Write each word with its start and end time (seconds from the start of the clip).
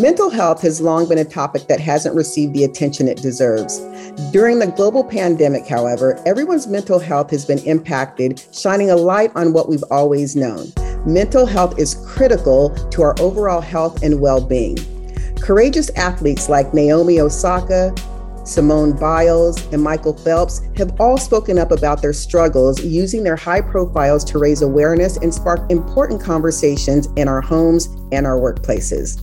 Mental 0.00 0.30
health 0.30 0.62
has 0.62 0.80
long 0.80 1.06
been 1.06 1.18
a 1.18 1.26
topic 1.26 1.66
that 1.68 1.78
hasn't 1.78 2.16
received 2.16 2.54
the 2.54 2.64
attention 2.64 3.06
it 3.06 3.20
deserves. 3.20 3.80
During 4.32 4.58
the 4.58 4.72
global 4.74 5.04
pandemic, 5.04 5.66
however, 5.66 6.18
everyone's 6.24 6.66
mental 6.66 6.98
health 6.98 7.30
has 7.32 7.44
been 7.44 7.58
impacted, 7.58 8.42
shining 8.50 8.90
a 8.90 8.96
light 8.96 9.30
on 9.34 9.52
what 9.52 9.68
we've 9.68 9.84
always 9.90 10.34
known. 10.34 10.72
Mental 11.04 11.44
health 11.44 11.78
is 11.78 11.96
critical 12.06 12.70
to 12.88 13.02
our 13.02 13.14
overall 13.20 13.60
health 13.60 14.02
and 14.02 14.22
well 14.22 14.40
being. 14.40 14.78
Courageous 15.38 15.90
athletes 15.90 16.48
like 16.48 16.72
Naomi 16.72 17.20
Osaka, 17.20 17.94
Simone 18.46 18.98
Biles, 18.98 19.62
and 19.70 19.82
Michael 19.82 20.16
Phelps 20.16 20.62
have 20.78 20.98
all 20.98 21.18
spoken 21.18 21.58
up 21.58 21.72
about 21.72 22.00
their 22.00 22.14
struggles 22.14 22.82
using 22.82 23.22
their 23.22 23.36
high 23.36 23.60
profiles 23.60 24.24
to 24.24 24.38
raise 24.38 24.62
awareness 24.62 25.18
and 25.18 25.34
spark 25.34 25.70
important 25.70 26.22
conversations 26.22 27.06
in 27.16 27.28
our 27.28 27.42
homes 27.42 27.86
and 28.12 28.26
our 28.26 28.38
workplaces. 28.38 29.22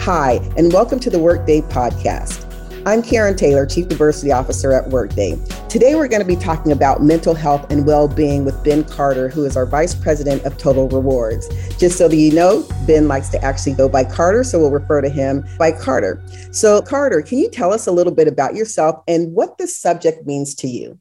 Hi, 0.00 0.34
and 0.56 0.72
welcome 0.72 1.00
to 1.00 1.10
the 1.10 1.18
Workday 1.18 1.62
Podcast. 1.62 2.44
I'm 2.86 3.02
Karen 3.02 3.36
Taylor, 3.36 3.64
Chief 3.64 3.88
Diversity 3.88 4.32
Officer 4.32 4.72
at 4.72 4.90
Workday. 4.90 5.38
Today, 5.70 5.94
we're 5.94 6.08
going 6.08 6.20
to 6.20 6.28
be 6.28 6.36
talking 6.36 6.72
about 6.72 7.02
mental 7.02 7.34
health 7.34 7.70
and 7.70 7.86
well 7.86 8.06
being 8.06 8.44
with 8.44 8.62
Ben 8.62 8.84
Carter, 8.84 9.28
who 9.28 9.44
is 9.44 9.56
our 9.56 9.64
Vice 9.64 9.94
President 9.94 10.44
of 10.44 10.58
Total 10.58 10.88
Rewards. 10.88 11.48
Just 11.78 11.96
so 11.96 12.08
that 12.08 12.16
you 12.16 12.32
know, 12.32 12.68
Ben 12.86 13.08
likes 13.08 13.30
to 13.30 13.42
actually 13.42 13.72
go 13.72 13.88
by 13.88 14.04
Carter, 14.04 14.44
so 14.44 14.58
we'll 14.58 14.70
refer 14.70 15.00
to 15.00 15.08
him 15.08 15.46
by 15.58 15.72
Carter. 15.72 16.22
So, 16.52 16.82
Carter, 16.82 17.22
can 17.22 17.38
you 17.38 17.48
tell 17.48 17.72
us 17.72 17.86
a 17.86 17.92
little 17.92 18.12
bit 18.12 18.28
about 18.28 18.54
yourself 18.54 19.02
and 19.08 19.32
what 19.32 19.56
this 19.56 19.74
subject 19.74 20.26
means 20.26 20.54
to 20.56 20.68
you? 20.68 21.00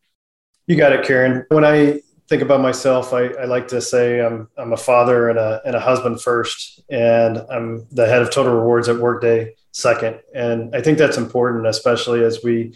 You 0.68 0.78
got 0.78 0.94
it, 0.94 1.06
Karen. 1.06 1.46
When 1.50 1.66
I 1.66 2.00
think 2.34 2.42
about 2.42 2.62
myself, 2.62 3.14
I, 3.14 3.28
I, 3.28 3.46
like 3.46 3.68
to 3.68 3.80
say 3.80 4.20
I'm, 4.20 4.50
I'm 4.58 4.73
a 4.73 4.78
father 4.78 5.30
and 5.30 5.38
a, 5.38 5.62
and 5.66 5.76
a 5.76 5.80
husband 5.80 6.20
first, 6.20 6.82
and 6.90 7.38
I'm 7.38 7.86
the 7.92 8.08
head 8.08 8.23
of 8.23 8.32
Total 8.32 8.56
Rewards 8.56 8.90
at 8.90 8.98
Workday 8.98 9.54
second. 9.72 10.20
And 10.34 10.76
I 10.76 10.82
think 10.82 10.98
that's 10.98 11.17
important, 11.17 11.67
especially 11.67 12.23
as 12.23 12.44
we 12.44 12.76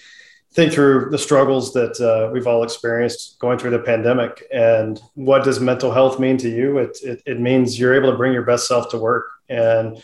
think 0.53 0.73
through 0.73 1.09
the 1.09 1.17
struggles 1.17 1.73
that 1.73 1.99
uh, 1.99 2.29
we've 2.31 2.45
all 2.45 2.61
experienced 2.61 3.39
going 3.39 3.57
through 3.57 3.71
the 3.71 3.79
pandemic. 3.79 4.43
And 4.53 5.01
what 5.15 5.43
does 5.43 5.59
mental 5.59 5.91
health 5.91 6.19
mean 6.19 6.37
to 6.37 6.49
you? 6.49 6.77
It, 6.77 6.99
it, 7.01 7.23
it 7.25 7.39
means 7.39 7.79
you're 7.79 7.95
able 7.95 8.11
to 8.11 8.17
bring 8.17 8.33
your 8.33 8.45
best 8.45 8.67
self 8.67 8.91
to 8.91 8.99
work. 8.99 9.25
And 9.49 10.03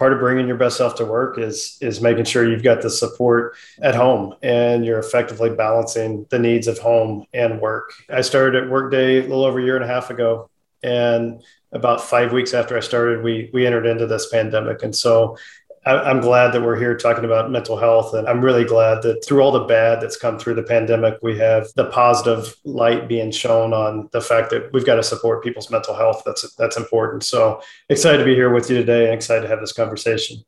part 0.00 0.14
of 0.14 0.18
bringing 0.18 0.48
your 0.48 0.56
best 0.56 0.78
self 0.78 0.94
to 0.94 1.04
work 1.04 1.36
is 1.36 1.76
is 1.82 2.00
making 2.00 2.24
sure 2.24 2.48
you've 2.48 2.62
got 2.62 2.80
the 2.80 2.88
support 2.88 3.54
at 3.82 3.94
home 3.94 4.34
and 4.42 4.82
you're 4.82 4.98
effectively 4.98 5.50
balancing 5.50 6.26
the 6.30 6.38
needs 6.38 6.66
of 6.66 6.78
home 6.78 7.26
and 7.34 7.60
work. 7.60 7.92
I 8.08 8.22
started 8.22 8.64
at 8.64 8.70
Workday 8.70 9.18
a 9.18 9.22
little 9.24 9.44
over 9.44 9.60
a 9.60 9.62
year 9.62 9.76
and 9.76 9.84
a 9.84 9.88
half 9.88 10.08
ago, 10.08 10.48
and 10.82 11.42
about 11.70 12.00
five 12.00 12.32
weeks 12.32 12.54
after 12.54 12.78
I 12.78 12.80
started, 12.80 13.22
we 13.22 13.50
we 13.52 13.66
entered 13.66 13.84
into 13.84 14.06
this 14.06 14.30
pandemic, 14.30 14.82
and 14.82 14.96
so 14.96 15.36
I'm 15.86 16.20
glad 16.20 16.52
that 16.52 16.62
we're 16.62 16.78
here 16.78 16.94
talking 16.94 17.24
about 17.24 17.50
mental 17.50 17.76
health. 17.76 18.12
And 18.12 18.28
I'm 18.28 18.44
really 18.44 18.64
glad 18.64 19.02
that 19.02 19.24
through 19.24 19.40
all 19.40 19.50
the 19.50 19.64
bad 19.64 20.02
that's 20.02 20.16
come 20.16 20.38
through 20.38 20.54
the 20.54 20.62
pandemic, 20.62 21.18
we 21.22 21.38
have 21.38 21.68
the 21.74 21.86
positive 21.86 22.54
light 22.64 23.08
being 23.08 23.30
shown 23.30 23.72
on 23.72 24.10
the 24.12 24.20
fact 24.20 24.50
that 24.50 24.70
we've 24.74 24.84
got 24.84 24.96
to 24.96 25.02
support 25.02 25.42
people's 25.42 25.70
mental 25.70 25.94
health. 25.94 26.22
That's, 26.26 26.54
that's 26.56 26.76
important. 26.76 27.24
So 27.24 27.62
excited 27.88 28.18
to 28.18 28.24
be 28.24 28.34
here 28.34 28.52
with 28.52 28.68
you 28.68 28.76
today 28.76 29.06
and 29.06 29.14
excited 29.14 29.42
to 29.42 29.48
have 29.48 29.60
this 29.60 29.72
conversation. 29.72 30.44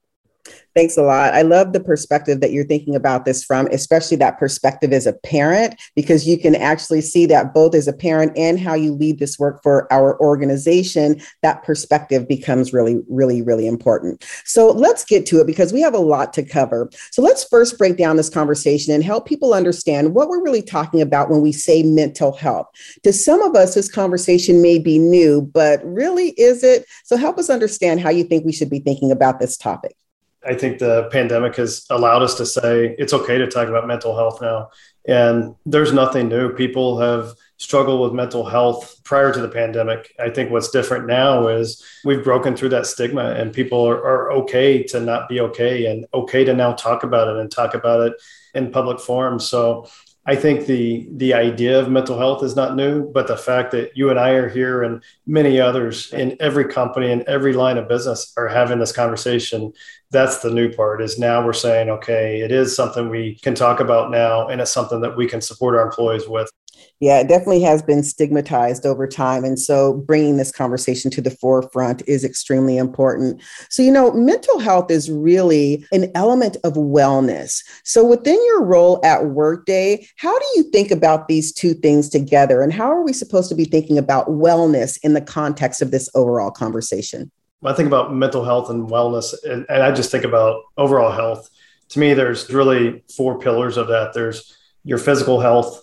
Thanks 0.75 0.97
a 0.97 1.03
lot. 1.03 1.35
I 1.35 1.43
love 1.43 1.75
the 1.75 1.81
perspective 1.81 2.41
that 2.41 2.51
you're 2.51 2.65
thinking 2.65 2.97
about 2.97 3.27
this 3.27 3.45
from, 3.45 3.67
especially 3.67 4.17
that 4.19 4.39
perspective 4.39 4.91
as 4.93 5.07
a 5.07 5.13
parent, 5.13 5.79
because 5.95 6.27
you 6.27 6.39
can 6.39 6.55
actually 6.55 7.03
see 7.03 7.27
that 7.27 7.53
both 7.53 7.75
as 7.75 7.89
a 7.89 7.93
parent 7.93 8.33
and 8.39 8.59
how 8.59 8.73
you 8.73 8.95
lead 8.95 9.19
this 9.19 9.39
work 9.39 9.63
for 9.63 9.93
our 9.93 10.19
organization, 10.21 11.21
that 11.43 11.63
perspective 11.63 12.27
becomes 12.27 12.73
really, 12.73 13.01
really, 13.11 13.43
really 13.43 13.67
important. 13.67 14.25
So 14.47 14.71
let's 14.71 15.05
get 15.05 15.27
to 15.27 15.41
it 15.41 15.47
because 15.47 15.75
we 15.75 15.83
have 15.83 15.93
a 15.93 15.99
lot 15.99 16.33
to 16.35 16.43
cover. 16.43 16.89
So 17.11 17.21
let's 17.21 17.45
first 17.45 17.77
break 17.77 17.99
down 17.99 18.17
this 18.17 18.31
conversation 18.31 18.95
and 18.95 19.05
help 19.05 19.27
people 19.27 19.53
understand 19.53 20.15
what 20.15 20.31
we're 20.31 20.43
really 20.43 20.63
talking 20.63 21.03
about 21.03 21.29
when 21.29 21.43
we 21.43 21.53
say 21.53 21.83
mental 21.83 22.33
health. 22.33 22.69
To 23.03 23.13
some 23.13 23.43
of 23.43 23.55
us, 23.55 23.75
this 23.75 23.93
conversation 23.93 24.63
may 24.63 24.79
be 24.79 24.99
new, 24.99 25.43
but 25.43 25.85
really 25.85 26.31
is 26.31 26.65
it? 26.65 26.87
So 27.05 27.19
help 27.19 27.37
us 27.37 27.51
understand 27.51 28.01
how 28.01 28.09
you 28.09 28.25
think 28.25 28.47
we 28.47 28.53
should 28.53 28.71
be 28.71 28.81
thinking 28.81 29.11
about 29.11 29.39
this 29.39 29.59
topic. 29.59 29.97
I 30.45 30.55
think 30.55 30.79
the 30.79 31.09
pandemic 31.13 31.57
has 31.57 31.87
allowed 31.91 32.23
us 32.23 32.35
to 32.37 32.47
say 32.47 32.95
it's 32.99 33.13
okay 33.13 33.39
to 33.39 33.47
talk 33.47 33.69
about 33.69 33.87
mental 33.87 34.17
health 34.17 34.41
now. 34.41 34.71
And 35.07 35.55
there's 35.67 35.93
nothing 35.93 36.29
new. 36.29 36.53
People 36.55 36.99
have 37.01 37.35
struggled 37.59 38.01
with 38.01 38.13
mental 38.13 38.45
health 38.45 39.01
prior 39.05 39.33
to 39.33 39.41
the 39.41 39.49
pandemic. 39.49 40.13
I 40.19 40.31
think 40.31 40.51
what's 40.51 40.71
different 40.71 41.07
now 41.07 41.47
is 41.49 41.85
we've 42.05 42.25
broken 42.25 42.57
through 42.57 42.71
that 42.71 42.87
stigma 42.87 43.31
and 43.33 43.53
people 43.53 43.87
are, 43.87 43.99
are 43.99 44.33
okay 44.33 44.83
to 44.85 45.01
not 45.01 45.29
be 45.29 45.41
okay 45.41 45.87
and 45.87 46.07
okay 46.13 46.45
to 46.45 46.55
now 46.55 46.73
talk 46.73 47.05
about 47.05 47.29
it 47.29 47.37
and 47.41 47.51
talk 47.51 47.75
about 47.75 48.01
it 48.01 48.15
in 48.55 48.73
public 48.73 48.99
forums. 48.99 49.49
So 49.49 49.87
I 50.25 50.37
think 50.37 50.67
the 50.67 51.09
the 51.17 51.35
idea 51.35 51.81
of 51.81 51.91
mental 51.91 52.17
health 52.17 52.45
is 52.45 52.55
not 52.55 52.77
new, 52.77 53.11
but 53.11 53.27
the 53.27 53.37
fact 53.37 53.73
that 53.73 53.97
you 53.97 54.09
and 54.09 54.21
I 54.21 54.31
are 54.31 54.49
here 54.49 54.85
and 54.85 55.03
many 55.27 55.61
others 55.61 56.13
in 56.13 56.37
every 56.39 56.65
company 56.67 57.11
and 57.11 57.23
every 57.23 57.53
line 57.55 57.77
of 57.77 57.89
business 57.89 58.33
are 58.37 58.47
having 58.47 58.79
this 58.79 58.93
conversation, 58.93 59.73
that's 60.13 60.39
the 60.39 60.51
new 60.51 60.73
part 60.73 61.03
is 61.03 61.19
now 61.19 61.45
we're 61.45 61.53
saying, 61.53 61.91
okay, 61.91 62.41
it 62.41 62.53
is 62.53 62.75
something 62.77 63.09
we 63.09 63.37
can 63.43 63.57
talk 63.57 63.81
about 63.81 64.13
now 64.13 64.47
and 64.47 64.61
it's 64.61 64.71
something 64.71 65.01
that 65.01 65.17
we 65.17 65.27
can 65.27 65.41
support 65.41 65.75
our 65.75 65.87
employees 65.87 66.29
with. 66.29 66.49
Yeah, 67.01 67.21
it 67.21 67.29
definitely 67.29 67.63
has 67.63 67.83
been 67.83 68.03
stigmatized 68.03 68.87
over 68.87 69.07
time. 69.07 69.45
And 69.45 69.59
so 69.59 69.95
bringing 69.95 70.37
this 70.37 70.53
conversation 70.53 71.11
to 71.13 71.21
the 71.21 71.31
forefront 71.31 72.03
is 72.07 72.25
extremely 72.25 72.77
important. 72.77 73.41
So, 73.71 73.83
you 73.83 73.91
know, 73.91 74.13
mental 74.13 74.59
health 74.59 74.91
is 74.91 75.11
really 75.11 75.85
an 75.93 76.11
element 76.15 76.57
of 76.65 76.75
wellness. 76.75 77.63
So, 77.85 78.05
within 78.05 78.39
your 78.47 78.65
role 78.65 79.01
at 79.05 79.27
Workday, 79.27 80.07
how 80.17 80.39
do 80.39 80.45
you 80.57 80.65
think 80.71 80.91
about 80.91 81.29
these 81.29 81.53
two 81.53 81.75
things 81.75 82.09
together? 82.09 82.63
And 82.63 82.73
how 82.73 82.91
are 82.91 83.03
we 83.03 83.13
supposed 83.13 83.49
to 83.49 83.55
be 83.55 83.65
thinking 83.65 83.99
about 83.99 84.29
wellness 84.29 84.99
in 85.03 85.15
the 85.15 85.21
context 85.21 85.83
of 85.83 85.91
this 85.91 86.09
overall 86.15 86.51
conversation? 86.51 87.31
When 87.61 87.73
I 87.73 87.77
think 87.77 87.87
about 87.87 88.15
mental 88.15 88.45
health 88.45 88.71
and 88.71 88.89
wellness, 88.89 89.35
and, 89.45 89.67
and 89.69 89.83
I 89.83 89.93
just 89.93 90.11
think 90.11 90.25
about 90.25 90.63
overall 90.77 91.13
health, 91.13 91.49
to 91.91 91.99
me, 91.99 92.15
there's 92.15 92.51
really 92.51 93.05
four 93.15 93.39
pillars 93.39 93.77
of 93.77 93.89
that. 93.89 94.15
There's 94.15 94.57
your 94.83 94.99
physical 94.99 95.41
health, 95.41 95.83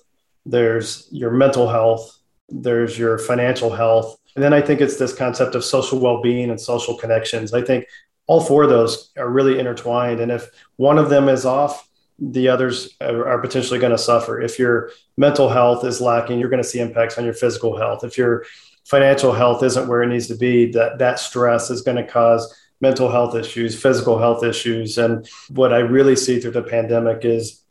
there's 0.49 1.07
your 1.11 1.31
mental 1.31 1.67
health, 1.67 2.17
there's 2.49 2.97
your 2.97 3.17
financial 3.17 3.69
health. 3.69 4.17
And 4.35 4.43
then 4.43 4.53
I 4.53 4.61
think 4.61 4.81
it's 4.81 4.97
this 4.97 5.13
concept 5.13 5.55
of 5.55 5.63
social 5.63 5.99
well 5.99 6.21
being 6.21 6.49
and 6.49 6.59
social 6.59 6.97
connections. 6.97 7.53
I 7.53 7.61
think 7.61 7.85
all 8.27 8.41
four 8.41 8.63
of 8.63 8.69
those 8.69 9.11
are 9.17 9.29
really 9.29 9.59
intertwined. 9.59 10.19
And 10.19 10.31
if 10.31 10.47
one 10.75 10.97
of 10.97 11.09
them 11.09 11.29
is 11.29 11.45
off, 11.45 11.87
the 12.19 12.47
others 12.49 12.95
are 13.01 13.39
potentially 13.39 13.79
going 13.79 13.91
to 13.91 13.97
suffer. 13.97 14.41
If 14.41 14.59
your 14.59 14.91
mental 15.17 15.49
health 15.49 15.85
is 15.85 16.01
lacking, 16.01 16.39
you're 16.39 16.49
going 16.49 16.61
to 16.61 16.67
see 16.67 16.79
impacts 16.79 17.17
on 17.17 17.25
your 17.25 17.33
physical 17.33 17.77
health. 17.77 18.03
If 18.03 18.17
your 18.17 18.45
financial 18.85 19.31
health 19.31 19.63
isn't 19.63 19.87
where 19.87 20.03
it 20.03 20.07
needs 20.07 20.27
to 20.27 20.35
be, 20.35 20.71
that, 20.73 20.99
that 20.99 21.19
stress 21.19 21.69
is 21.69 21.81
going 21.81 21.97
to 21.97 22.05
cause 22.05 22.53
mental 22.81 23.09
health 23.09 23.35
issues, 23.35 23.79
physical 23.79 24.19
health 24.19 24.43
issues. 24.43 24.97
And 24.97 25.27
what 25.49 25.73
I 25.73 25.79
really 25.79 26.15
see 26.15 26.39
through 26.39 26.51
the 26.51 26.63
pandemic 26.63 27.23
is 27.23 27.63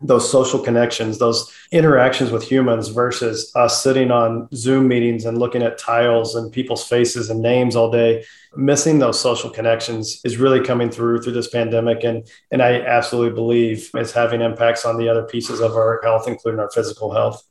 those 0.00 0.30
social 0.30 0.60
connections, 0.60 1.18
those 1.18 1.52
interactions 1.72 2.30
with 2.30 2.44
humans 2.44 2.88
versus 2.88 3.50
us 3.56 3.82
sitting 3.82 4.10
on 4.10 4.48
Zoom 4.54 4.86
meetings 4.86 5.24
and 5.24 5.38
looking 5.38 5.62
at 5.62 5.78
tiles 5.78 6.36
and 6.36 6.52
people's 6.52 6.86
faces 6.86 7.30
and 7.30 7.40
names 7.40 7.74
all 7.74 7.90
day. 7.90 8.24
Missing 8.54 9.00
those 9.00 9.20
social 9.20 9.50
connections 9.50 10.20
is 10.24 10.36
really 10.36 10.60
coming 10.60 10.90
through 10.90 11.22
through 11.22 11.32
this 11.32 11.50
pandemic. 11.50 12.04
And, 12.04 12.28
and 12.52 12.62
I 12.62 12.80
absolutely 12.80 13.34
believe 13.34 13.90
it's 13.94 14.12
having 14.12 14.40
impacts 14.40 14.84
on 14.84 14.98
the 14.98 15.08
other 15.08 15.24
pieces 15.24 15.60
of 15.60 15.72
our 15.72 16.00
health, 16.04 16.28
including 16.28 16.60
our 16.60 16.70
physical 16.70 17.12
health 17.12 17.47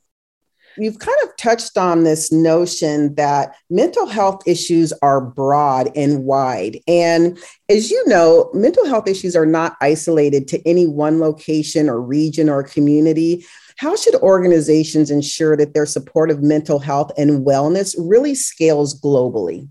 you've 0.78 1.00
kind 1.00 1.18
of 1.24 1.36
touched 1.38 1.78
on 1.78 2.04
this 2.04 2.32
notion 2.32 3.16
that 3.16 3.56
mental 3.70 4.06
health 4.06 4.42
issues 4.46 4.94
are 5.02 5.22
broad 5.22 5.90
and 5.96 6.24
wide. 6.24 6.80
And 6.88 7.38
as 7.70 7.90
you 7.90 8.08
know, 8.08 8.50
mental 8.54 8.86
health 8.86 9.08
issues 9.08 9.36
are 9.36 9.46
not 9.46 9.76
isolated 9.82 10.48
to 10.50 10.68
any 10.68 10.88
one 10.88 11.20
location 11.20 11.90
or 11.90 12.02
region 12.02 12.50
or 12.50 12.64
community. 12.64 13.46
How 13.78 13.96
should 13.96 14.16
organizations 14.16 15.12
ensure 15.12 15.56
that 15.58 15.74
their 15.74 15.86
support 15.86 16.32
of 16.32 16.42
mental 16.42 16.80
health 16.80 17.12
and 17.18 17.46
wellness 17.46 17.96
really 17.98 18.36
scales 18.36 19.00
globally? 19.00 19.68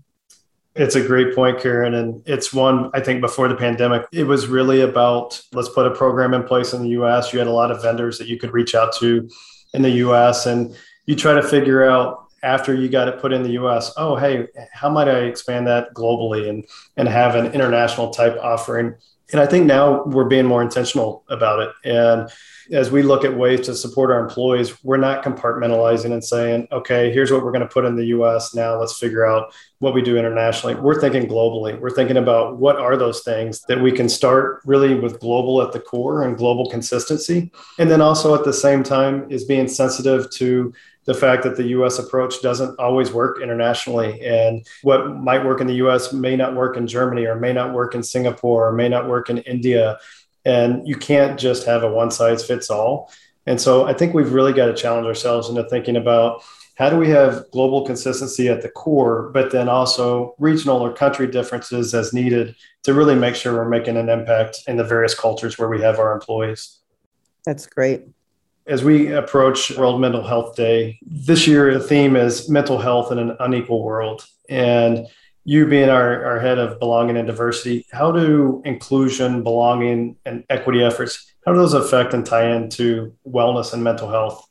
It's 0.75 0.95
a 0.95 1.05
great 1.05 1.33
point, 1.33 1.59
Karen. 1.59 1.95
And 1.95 2.21
it's 2.27 2.53
one, 2.53 2.91
I 2.93 2.99
think, 2.99 3.19
before 3.19 3.47
the 3.47 3.55
pandemic, 3.55 4.05
it 4.11 4.25
was 4.25 4.47
really 4.47 4.81
about 4.81 5.41
let's 5.51 5.69
put 5.69 5.87
a 5.87 5.91
program 5.91 6.35
in 6.35 6.43
place 6.43 6.73
in 6.73 6.83
the 6.83 6.89
US. 6.89 7.33
You 7.33 7.39
had 7.39 7.47
a 7.47 7.51
lot 7.51 7.71
of 7.71 7.81
vendors 7.81 8.19
that 8.19 8.27
you 8.27 8.37
could 8.37 8.53
reach 8.53 8.75
out 8.75 8.93
to 8.97 9.27
in 9.73 9.81
the 9.81 9.89
US. 9.89 10.45
And 10.45 10.75
you 11.07 11.15
try 11.15 11.33
to 11.33 11.41
figure 11.41 11.89
out 11.89 12.25
after 12.43 12.75
you 12.75 12.87
got 12.87 13.07
it 13.07 13.19
put 13.19 13.33
in 13.33 13.41
the 13.41 13.51
US, 13.61 13.91
oh, 13.97 14.15
hey, 14.15 14.47
how 14.71 14.89
might 14.89 15.07
I 15.07 15.21
expand 15.21 15.65
that 15.67 15.93
globally 15.93 16.49
and, 16.49 16.65
and 16.95 17.07
have 17.07 17.35
an 17.35 17.47
international 17.53 18.11
type 18.11 18.37
offering? 18.41 18.93
And 19.31 19.41
I 19.41 19.45
think 19.45 19.65
now 19.65 20.03
we're 20.05 20.25
being 20.25 20.45
more 20.45 20.61
intentional 20.61 21.25
about 21.29 21.59
it. 21.59 21.69
And 21.83 22.29
as 22.71 22.91
we 22.91 23.01
look 23.01 23.25
at 23.25 23.35
ways 23.35 23.61
to 23.61 23.75
support 23.75 24.11
our 24.11 24.19
employees, 24.19 24.83
we're 24.83 24.97
not 24.97 25.23
compartmentalizing 25.23 26.13
and 26.13 26.23
saying, 26.23 26.67
okay, 26.71 27.11
here's 27.11 27.31
what 27.31 27.43
we're 27.43 27.51
going 27.51 27.61
to 27.61 27.67
put 27.67 27.85
in 27.85 27.95
the 27.95 28.05
US. 28.07 28.55
Now 28.55 28.79
let's 28.79 28.97
figure 28.97 29.25
out 29.25 29.53
what 29.79 29.93
we 29.93 30.01
do 30.01 30.17
internationally. 30.17 30.75
We're 30.75 30.99
thinking 30.99 31.27
globally. 31.27 31.77
We're 31.77 31.89
thinking 31.89 32.17
about 32.17 32.57
what 32.57 32.77
are 32.77 32.95
those 32.95 33.21
things 33.23 33.61
that 33.67 33.81
we 33.81 33.91
can 33.91 34.07
start 34.07 34.61
really 34.65 34.95
with 34.95 35.19
global 35.19 35.61
at 35.61 35.71
the 35.71 35.79
core 35.79 36.23
and 36.23 36.37
global 36.37 36.69
consistency. 36.69 37.51
And 37.79 37.89
then 37.91 38.01
also 38.01 38.33
at 38.33 38.45
the 38.45 38.53
same 38.53 38.83
time 38.83 39.29
is 39.29 39.43
being 39.43 39.67
sensitive 39.67 40.29
to 40.31 40.73
the 41.07 41.13
fact 41.13 41.43
that 41.43 41.55
the 41.55 41.69
US 41.69 41.97
approach 41.97 42.41
doesn't 42.41 42.77
always 42.79 43.11
work 43.11 43.41
internationally. 43.41 44.21
And 44.21 44.67
what 44.83 45.15
might 45.15 45.43
work 45.43 45.61
in 45.61 45.67
the 45.67 45.75
US 45.75 46.13
may 46.13 46.35
not 46.35 46.53
work 46.53 46.77
in 46.77 46.85
Germany 46.85 47.25
or 47.25 47.35
may 47.35 47.53
not 47.53 47.73
work 47.73 47.95
in 47.95 48.03
Singapore 48.03 48.67
or 48.67 48.73
may 48.73 48.89
not 48.89 49.07
work 49.07 49.29
in 49.29 49.39
India. 49.39 49.97
And 50.45 50.87
you 50.87 50.95
can't 50.95 51.39
just 51.39 51.65
have 51.65 51.83
a 51.83 51.89
one 51.89 52.11
size 52.11 52.45
fits 52.45 52.69
all. 52.69 53.11
And 53.45 53.59
so 53.59 53.85
I 53.85 53.93
think 53.93 54.13
we've 54.13 54.33
really 54.33 54.51
got 54.51 54.65
to 54.65 54.75
challenge 54.75 55.07
ourselves 55.07 55.49
into 55.49 55.63
thinking 55.63 55.95
about 55.95 56.43
how 56.75 56.89
do 56.89 56.97
we 56.97 57.09
have 57.09 57.49
global 57.51 57.85
consistency 57.85 58.49
at 58.49 58.61
the 58.61 58.69
core, 58.69 59.31
but 59.33 59.51
then 59.51 59.67
also 59.69 60.35
regional 60.37 60.81
or 60.81 60.93
country 60.93 61.25
differences 61.25 61.95
as 61.95 62.13
needed 62.13 62.55
to 62.83 62.93
really 62.93 63.15
make 63.15 63.35
sure 63.35 63.53
we're 63.53 63.69
making 63.69 63.97
an 63.97 64.09
impact 64.09 64.59
in 64.67 64.75
the 64.75 64.83
various 64.83 65.15
cultures 65.15 65.57
where 65.57 65.69
we 65.69 65.81
have 65.81 65.97
our 65.97 66.13
employees. 66.13 66.79
That's 67.45 67.65
great. 67.65 68.03
As 68.67 68.83
we 68.83 69.13
approach 69.13 69.71
World 69.77 70.01
Mental 70.01 70.21
Health 70.21 70.57
Day, 70.57 70.99
this 71.01 71.47
year 71.47 71.73
the 71.73 71.79
theme 71.79 72.17
is 72.17 72.49
mental 72.49 72.77
health 72.77 73.13
in 73.13 73.17
an 73.17 73.37
unequal 73.39 73.81
world. 73.81 74.25
And 74.49 75.07
you 75.45 75.67
being 75.67 75.87
our, 75.87 76.25
our 76.25 76.39
head 76.41 76.57
of 76.57 76.77
belonging 76.77 77.15
and 77.15 77.25
diversity, 77.25 77.85
how 77.93 78.11
do 78.11 78.61
inclusion, 78.65 79.41
belonging, 79.41 80.17
and 80.25 80.43
equity 80.49 80.83
efforts, 80.83 81.33
how 81.45 81.53
do 81.53 81.59
those 81.59 81.73
affect 81.73 82.13
and 82.13 82.25
tie 82.25 82.53
into 82.53 83.15
wellness 83.25 83.71
and 83.71 83.85
mental 83.85 84.09
health? 84.09 84.45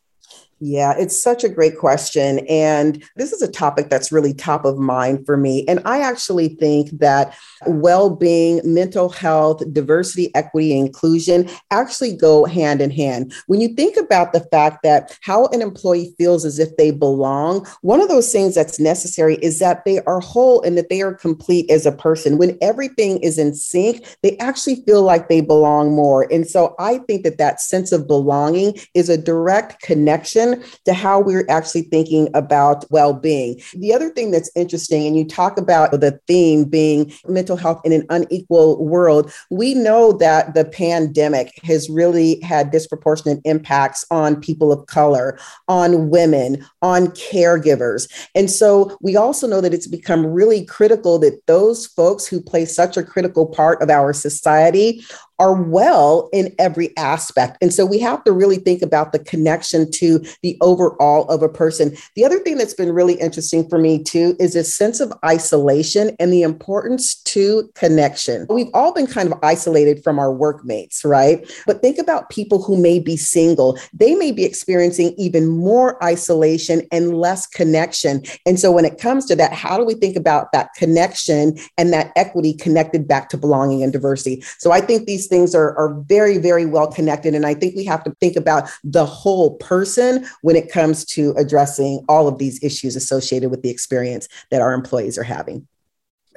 Yeah, 0.58 0.94
it's 0.98 1.20
such 1.20 1.44
a 1.44 1.50
great 1.50 1.76
question. 1.76 2.38
And 2.48 3.04
this 3.16 3.32
is 3.32 3.42
a 3.42 3.50
topic 3.50 3.90
that's 3.90 4.10
really 4.10 4.32
top 4.32 4.64
of 4.64 4.78
mind 4.78 5.26
for 5.26 5.36
me. 5.36 5.66
And 5.68 5.82
I 5.84 6.00
actually 6.00 6.48
think 6.48 6.98
that 6.98 7.36
well 7.66 8.08
being, 8.08 8.62
mental 8.64 9.10
health, 9.10 9.62
diversity, 9.74 10.34
equity, 10.34 10.76
inclusion 10.78 11.50
actually 11.70 12.16
go 12.16 12.46
hand 12.46 12.80
in 12.80 12.90
hand. 12.90 13.34
When 13.48 13.60
you 13.60 13.68
think 13.68 13.98
about 13.98 14.32
the 14.32 14.46
fact 14.50 14.82
that 14.82 15.18
how 15.20 15.46
an 15.48 15.60
employee 15.60 16.14
feels 16.16 16.46
as 16.46 16.58
if 16.58 16.74
they 16.78 16.90
belong, 16.90 17.66
one 17.82 18.00
of 18.00 18.08
those 18.08 18.32
things 18.32 18.54
that's 18.54 18.80
necessary 18.80 19.36
is 19.42 19.58
that 19.58 19.84
they 19.84 20.00
are 20.04 20.20
whole 20.20 20.62
and 20.62 20.78
that 20.78 20.88
they 20.88 21.02
are 21.02 21.12
complete 21.12 21.70
as 21.70 21.84
a 21.84 21.92
person. 21.92 22.38
When 22.38 22.56
everything 22.62 23.18
is 23.18 23.38
in 23.38 23.54
sync, 23.54 24.06
they 24.22 24.38
actually 24.38 24.76
feel 24.86 25.02
like 25.02 25.28
they 25.28 25.42
belong 25.42 25.94
more. 25.94 26.26
And 26.32 26.48
so 26.48 26.74
I 26.78 26.98
think 26.98 27.24
that 27.24 27.36
that 27.36 27.60
sense 27.60 27.92
of 27.92 28.06
belonging 28.06 28.78
is 28.94 29.10
a 29.10 29.18
direct 29.18 29.82
connection 29.82 30.45
to 30.84 30.94
how 30.94 31.20
we're 31.20 31.46
actually 31.48 31.82
thinking 31.82 32.28
about 32.34 32.84
well 32.90 33.12
being. 33.12 33.60
The 33.74 33.92
other 33.92 34.10
thing 34.10 34.30
that's 34.30 34.50
interesting, 34.54 35.06
and 35.06 35.16
you 35.16 35.26
talk 35.26 35.58
about 35.58 35.90
the 35.92 36.18
theme 36.26 36.64
being 36.64 37.12
mental 37.26 37.56
health 37.56 37.80
in 37.84 37.92
an 37.92 38.06
unequal 38.10 38.84
world, 38.84 39.32
we 39.50 39.74
know 39.74 40.12
that 40.12 40.54
the 40.54 40.64
pandemic 40.64 41.52
has 41.62 41.88
really 41.88 42.40
had 42.40 42.70
disproportionate 42.70 43.40
impacts 43.44 44.04
on 44.10 44.40
people 44.40 44.72
of 44.72 44.86
color, 44.86 45.38
on 45.68 46.10
women, 46.10 46.64
on 46.82 47.08
caregivers. 47.08 48.08
And 48.34 48.50
so 48.50 48.96
we 49.00 49.16
also 49.16 49.46
know 49.46 49.60
that 49.60 49.74
it's 49.74 49.86
become 49.86 50.26
really 50.26 50.64
critical 50.64 51.18
that 51.20 51.46
those 51.46 51.86
folks 51.86 52.26
who 52.26 52.40
play 52.40 52.64
such 52.64 52.96
a 52.96 53.02
critical 53.02 53.46
part 53.46 53.82
of 53.82 53.90
our 53.90 54.12
society 54.12 55.04
are 55.38 55.54
well 55.54 56.28
in 56.32 56.54
every 56.58 56.96
aspect. 56.96 57.58
And 57.60 57.72
so 57.72 57.84
we 57.84 57.98
have 58.00 58.24
to 58.24 58.32
really 58.32 58.56
think 58.56 58.82
about 58.82 59.12
the 59.12 59.18
connection 59.18 59.90
to 59.92 60.24
the 60.42 60.56
overall 60.60 61.28
of 61.28 61.42
a 61.42 61.48
person. 61.48 61.96
The 62.14 62.24
other 62.24 62.38
thing 62.38 62.56
that's 62.56 62.74
been 62.74 62.92
really 62.92 63.14
interesting 63.14 63.68
for 63.68 63.78
me 63.78 64.02
too 64.02 64.36
is 64.38 64.56
a 64.56 64.64
sense 64.64 65.00
of 65.00 65.12
isolation 65.24 66.16
and 66.18 66.32
the 66.32 66.42
importance 66.42 67.16
to 67.22 67.70
connection. 67.74 68.46
We've 68.48 68.70
all 68.72 68.92
been 68.92 69.06
kind 69.06 69.30
of 69.30 69.38
isolated 69.42 70.02
from 70.02 70.18
our 70.18 70.32
workmates, 70.32 71.04
right? 71.04 71.50
But 71.66 71.82
think 71.82 71.98
about 71.98 72.30
people 72.30 72.62
who 72.62 72.80
may 72.80 72.98
be 72.98 73.16
single. 73.16 73.78
They 73.92 74.14
may 74.14 74.32
be 74.32 74.44
experiencing 74.44 75.14
even 75.18 75.48
more 75.48 76.02
isolation 76.02 76.82
and 76.90 77.16
less 77.16 77.46
connection. 77.46 78.22
And 78.46 78.58
so 78.58 78.72
when 78.72 78.84
it 78.84 78.98
comes 78.98 79.26
to 79.26 79.36
that, 79.36 79.52
how 79.52 79.76
do 79.76 79.84
we 79.84 79.94
think 79.94 80.16
about 80.16 80.52
that 80.52 80.70
connection 80.76 81.58
and 81.76 81.92
that 81.92 82.12
equity 82.16 82.54
connected 82.54 83.06
back 83.06 83.28
to 83.30 83.36
belonging 83.36 83.82
and 83.82 83.92
diversity? 83.92 84.42
So 84.58 84.72
I 84.72 84.80
think 84.80 85.06
these 85.06 85.25
things 85.26 85.54
are, 85.54 85.76
are 85.76 85.94
very, 86.06 86.38
very 86.38 86.66
well 86.66 86.90
connected. 86.90 87.34
And 87.34 87.46
I 87.46 87.54
think 87.54 87.76
we 87.76 87.84
have 87.84 88.04
to 88.04 88.14
think 88.20 88.36
about 88.36 88.68
the 88.84 89.06
whole 89.06 89.56
person 89.56 90.26
when 90.42 90.56
it 90.56 90.70
comes 90.70 91.04
to 91.06 91.32
addressing 91.36 92.04
all 92.08 92.28
of 92.28 92.38
these 92.38 92.62
issues 92.62 92.96
associated 92.96 93.50
with 93.50 93.62
the 93.62 93.70
experience 93.70 94.28
that 94.50 94.60
our 94.60 94.72
employees 94.72 95.18
are 95.18 95.24
having. 95.24 95.66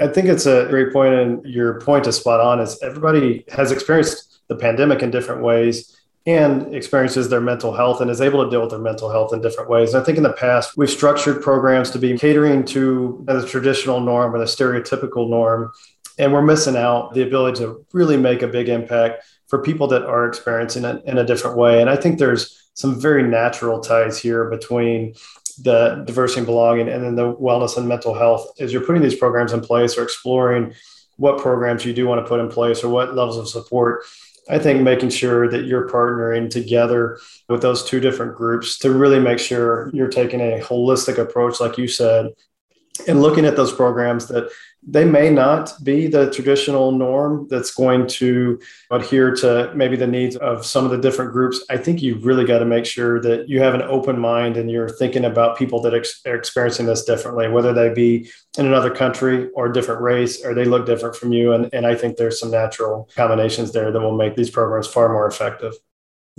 I 0.02 0.08
think 0.08 0.28
it's 0.28 0.46
a 0.46 0.66
great 0.70 0.94
point, 0.94 1.14
and 1.14 1.46
your 1.46 1.82
point 1.82 2.08
is 2.08 2.16
spot 2.16 2.40
on. 2.40 2.62
Is 2.62 2.82
everybody 2.82 3.44
has 3.50 3.72
experienced 3.72 4.40
the 4.48 4.56
pandemic 4.56 5.02
in 5.02 5.12
different 5.12 5.42
ways 5.42 5.96
and 6.26 6.76
experiences 6.76 7.30
their 7.30 7.42
mental 7.42 7.74
health 7.74 8.02
and 8.02 8.12
is 8.12 8.22
able 8.22 8.44
to 8.44 8.52
deal 8.52 8.62
with 8.62 8.70
their 8.70 8.80
mental 8.80 9.10
health 9.10 9.34
in 9.34 9.42
different 9.42 9.70
ways. 9.70 9.94
And 9.94 10.02
I 10.02 10.06
think 10.06 10.18
in 10.18 10.24
the 10.24 10.34
past, 10.34 10.78
we've 10.78 10.90
structured 10.90 11.42
programs 11.42 11.92
to 11.92 12.00
be 12.00 12.18
catering 12.18 12.66
to 12.66 13.24
the 13.26 13.46
traditional 13.48 14.00
norm 14.00 14.36
or 14.36 14.40
the 14.40 14.46
stereotypical 14.46 15.30
norm 15.30 15.72
and 16.20 16.34
we're 16.34 16.42
missing 16.42 16.76
out 16.76 17.14
the 17.14 17.24
ability 17.24 17.60
to 17.60 17.86
really 17.94 18.18
make 18.18 18.42
a 18.42 18.48
big 18.48 18.70
impact 18.70 19.24
for 19.48 19.62
people 19.62 19.88
that 19.88 20.04
are 20.04 20.28
experiencing 20.28 20.84
it 20.86 21.02
in 21.06 21.18
a 21.18 21.26
different 21.26 21.58
way. 21.58 21.82
And 21.82 21.90
I 21.90 21.96
think 21.96 22.20
there's 22.20 22.70
some 22.74 23.00
very 23.02 23.24
natural 23.24 23.80
ties 23.80 24.20
here 24.20 24.50
between 24.50 25.16
the 25.64 26.04
diversity 26.06 26.42
and 26.42 26.46
belonging 26.46 26.88
and 26.88 27.04
then 27.04 27.16
the 27.16 27.34
wellness 27.34 27.78
and 27.78 27.88
mental 27.88 28.14
health 28.14 28.48
as 28.60 28.72
you're 28.72 28.86
putting 28.86 29.02
these 29.02 29.16
programs 29.16 29.54
in 29.54 29.62
place 29.62 29.98
or 29.98 30.04
exploring 30.04 30.74
what 31.18 31.40
programs 31.40 31.84
you 31.84 31.94
do 31.94 32.08
want 32.08 32.24
to 32.24 32.28
put 32.28 32.40
in 32.40 32.50
place 32.50 32.84
or 32.84 32.90
what 32.90 33.16
levels 33.16 33.38
of 33.38 33.50
support. 33.50 34.04
I 34.50 34.58
think 34.58 34.82
making 34.82 35.10
sure 35.10 35.50
that 35.50 35.66
you're 35.66 35.90
partnering 35.90 36.50
together 36.50 37.20
with 37.50 37.62
those 37.62 37.84
two 37.84 38.00
different 38.00 38.36
groups 38.36 38.80
to 38.80 38.92
really 38.92 39.20
make 39.20 39.40
sure 39.40 39.92
you're 39.94 40.08
taking 40.08 40.42
a 40.42 40.60
holistic 40.60 41.18
approach, 41.18 41.60
like 41.60 41.78
you 41.78 41.88
said, 41.88 42.32
and 43.08 43.22
looking 43.22 43.46
at 43.46 43.56
those 43.56 43.74
programs 43.74 44.28
that 44.28 44.50
they 44.88 45.04
may 45.04 45.30
not 45.30 45.74
be 45.84 46.08
the 46.08 46.32
traditional 46.32 46.92
norm 46.92 47.48
that's 47.50 47.72
going 47.72 48.08
to 48.08 48.60
adhere 48.92 49.36
to 49.36 49.72
maybe 49.76 49.98
the 49.98 50.08
needs 50.08 50.38
of 50.38 50.66
some 50.66 50.86
of 50.86 50.92
the 50.92 50.98
different 50.98 51.34
groups. 51.34 51.64
I 51.70 51.78
think 51.78 52.02
you 52.02 52.16
really 52.16 52.46
got 52.46 52.60
to 52.60 52.66
make 52.66 52.86
sure 52.86 53.22
that 53.22 53.50
you 53.50 53.60
have 53.60 53.74
an 53.74 53.82
open 53.82 54.18
mind 54.18 54.56
and 54.56 54.72
you're 54.72 54.90
thinking 54.90 55.26
about 55.26 55.58
people 55.58 55.82
that 55.82 55.94
ex- 55.94 56.22
are 56.26 56.36
experiencing 56.36 56.86
this 56.86 57.04
differently, 57.04 57.50
whether 57.50 57.74
they 57.74 57.94
be 57.94 58.30
in 58.58 58.66
another 58.66 58.90
country 58.90 59.50
or 59.52 59.68
a 59.68 59.74
different 59.74 60.02
race 60.02 60.44
or 60.46 60.54
they 60.54 60.66
look 60.66 60.86
different 60.86 61.16
from 61.16 61.34
you. 61.34 61.52
And, 61.52 61.70
and 61.74 61.86
I 61.86 61.96
think 61.96 62.16
there's 62.16 62.40
some 62.40 62.52
natural 62.52 63.10
combinations 63.16 63.74
there 63.74 63.92
that 63.92 64.00
will 64.00 64.18
make 64.18 64.36
these 64.36 64.50
programs 64.50 64.88
far 64.88 65.10
more 65.10 65.28
effective. 65.28 65.74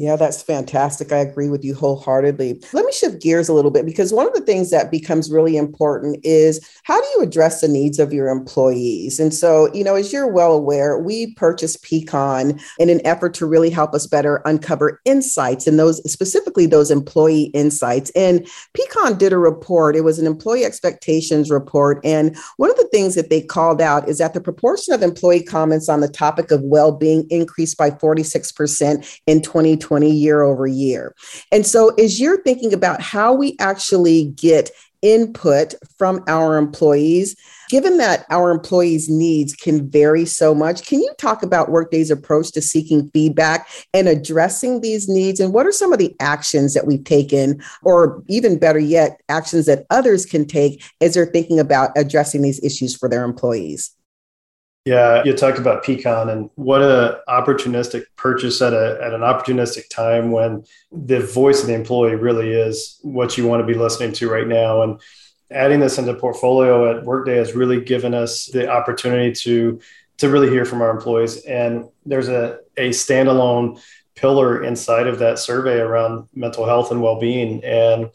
Yeah, 0.00 0.16
that's 0.16 0.40
fantastic. 0.40 1.12
I 1.12 1.18
agree 1.18 1.50
with 1.50 1.62
you 1.62 1.74
wholeheartedly. 1.74 2.62
Let 2.72 2.86
me 2.86 2.92
shift 2.92 3.20
gears 3.20 3.50
a 3.50 3.52
little 3.52 3.70
bit 3.70 3.84
because 3.84 4.14
one 4.14 4.26
of 4.26 4.32
the 4.32 4.40
things 4.40 4.70
that 4.70 4.90
becomes 4.90 5.30
really 5.30 5.58
important 5.58 6.24
is 6.24 6.58
how 6.84 6.98
do 6.98 7.06
you 7.16 7.22
address 7.22 7.60
the 7.60 7.68
needs 7.68 7.98
of 7.98 8.10
your 8.10 8.28
employees? 8.28 9.20
And 9.20 9.34
so, 9.34 9.70
you 9.74 9.84
know, 9.84 9.96
as 9.96 10.10
you're 10.10 10.26
well 10.26 10.54
aware, 10.54 10.98
we 10.98 11.34
purchased 11.34 11.84
Peakon 11.84 12.62
in 12.78 12.88
an 12.88 13.06
effort 13.06 13.34
to 13.34 13.44
really 13.46 13.68
help 13.68 13.92
us 13.92 14.06
better 14.06 14.36
uncover 14.46 15.02
insights 15.04 15.66
and 15.66 15.78
those 15.78 15.98
specifically 16.10 16.64
those 16.64 16.90
employee 16.90 17.50
insights. 17.52 18.08
And 18.16 18.48
Peakon 18.72 19.18
did 19.18 19.34
a 19.34 19.38
report, 19.38 19.96
it 19.96 20.00
was 20.00 20.18
an 20.18 20.26
employee 20.26 20.64
expectations 20.64 21.50
report. 21.50 22.00
And 22.04 22.34
one 22.56 22.70
of 22.70 22.76
the 22.78 22.88
things 22.90 23.16
that 23.16 23.28
they 23.28 23.42
called 23.42 23.82
out 23.82 24.08
is 24.08 24.16
that 24.16 24.32
the 24.32 24.40
proportion 24.40 24.94
of 24.94 25.02
employee 25.02 25.42
comments 25.42 25.90
on 25.90 26.00
the 26.00 26.08
topic 26.08 26.50
of 26.50 26.62
well 26.62 26.90
being 26.90 27.26
increased 27.28 27.76
by 27.76 27.90
46% 27.90 29.20
in 29.26 29.42
2020. 29.42 29.89
2020 29.90 30.10
year 30.10 30.42
over 30.42 30.66
year. 30.66 31.14
And 31.52 31.66
so, 31.66 31.88
as 31.96 32.20
you're 32.20 32.42
thinking 32.42 32.72
about 32.72 33.00
how 33.00 33.34
we 33.34 33.56
actually 33.58 34.26
get 34.36 34.70
input 35.02 35.74
from 35.98 36.22
our 36.28 36.58
employees, 36.58 37.34
given 37.70 37.96
that 37.96 38.26
our 38.30 38.50
employees' 38.50 39.08
needs 39.08 39.54
can 39.54 39.88
vary 39.88 40.26
so 40.26 40.54
much, 40.54 40.86
can 40.86 41.00
you 41.00 41.10
talk 41.18 41.42
about 41.42 41.70
Workday's 41.70 42.10
approach 42.10 42.52
to 42.52 42.60
seeking 42.60 43.10
feedback 43.10 43.68
and 43.94 44.08
addressing 44.08 44.80
these 44.80 45.08
needs? 45.08 45.40
And 45.40 45.52
what 45.54 45.66
are 45.66 45.72
some 45.72 45.92
of 45.92 45.98
the 45.98 46.14
actions 46.20 46.74
that 46.74 46.86
we've 46.86 47.04
taken, 47.04 47.62
or 47.82 48.22
even 48.28 48.58
better 48.58 48.78
yet, 48.78 49.20
actions 49.28 49.66
that 49.66 49.86
others 49.90 50.26
can 50.26 50.46
take 50.46 50.84
as 51.00 51.14
they're 51.14 51.26
thinking 51.26 51.58
about 51.58 51.90
addressing 51.96 52.42
these 52.42 52.62
issues 52.62 52.94
for 52.94 53.08
their 53.08 53.24
employees? 53.24 53.90
Yeah, 54.86 55.22
you 55.24 55.34
talked 55.34 55.58
about 55.58 55.84
Peakon 55.84 56.30
and 56.30 56.48
what 56.54 56.80
a 56.80 57.20
opportunistic 57.28 58.04
purchase 58.16 58.62
at 58.62 58.72
a 58.72 58.98
at 59.02 59.12
an 59.12 59.20
opportunistic 59.20 59.90
time 59.90 60.30
when 60.30 60.64
the 60.90 61.20
voice 61.20 61.60
of 61.60 61.66
the 61.66 61.74
employee 61.74 62.14
really 62.14 62.50
is 62.50 62.98
what 63.02 63.36
you 63.36 63.46
want 63.46 63.60
to 63.60 63.66
be 63.66 63.78
listening 63.78 64.12
to 64.14 64.30
right 64.30 64.48
now. 64.48 64.82
And 64.82 64.98
adding 65.50 65.80
this 65.80 65.98
into 65.98 66.14
portfolio 66.14 66.96
at 66.96 67.04
Workday 67.04 67.36
has 67.36 67.54
really 67.54 67.82
given 67.82 68.14
us 68.14 68.46
the 68.46 68.70
opportunity 68.70 69.32
to 69.42 69.80
to 70.18 70.28
really 70.30 70.48
hear 70.48 70.64
from 70.64 70.80
our 70.80 70.90
employees. 70.90 71.44
And 71.44 71.86
there's 72.06 72.28
a, 72.28 72.58
a 72.78 72.90
standalone 72.90 73.80
pillar 74.14 74.64
inside 74.64 75.06
of 75.06 75.18
that 75.18 75.38
survey 75.38 75.78
around 75.78 76.28
mental 76.34 76.66
health 76.66 76.90
and 76.90 77.02
well-being. 77.02 77.64
And 77.64 78.10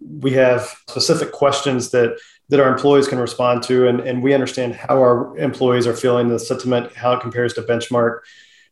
we 0.00 0.32
have 0.32 0.76
specific 0.88 1.32
questions 1.32 1.90
that 1.90 2.16
that 2.48 2.60
our 2.60 2.68
employees 2.68 3.08
can 3.08 3.18
respond 3.18 3.62
to 3.64 3.88
and, 3.88 4.00
and 4.00 4.22
we 4.22 4.32
understand 4.32 4.74
how 4.74 4.96
our 4.98 5.36
employees 5.38 5.86
are 5.86 5.94
feeling 5.94 6.28
the 6.28 6.38
sentiment 6.38 6.94
how 6.94 7.12
it 7.12 7.20
compares 7.20 7.54
to 7.54 7.62
benchmark. 7.62 8.20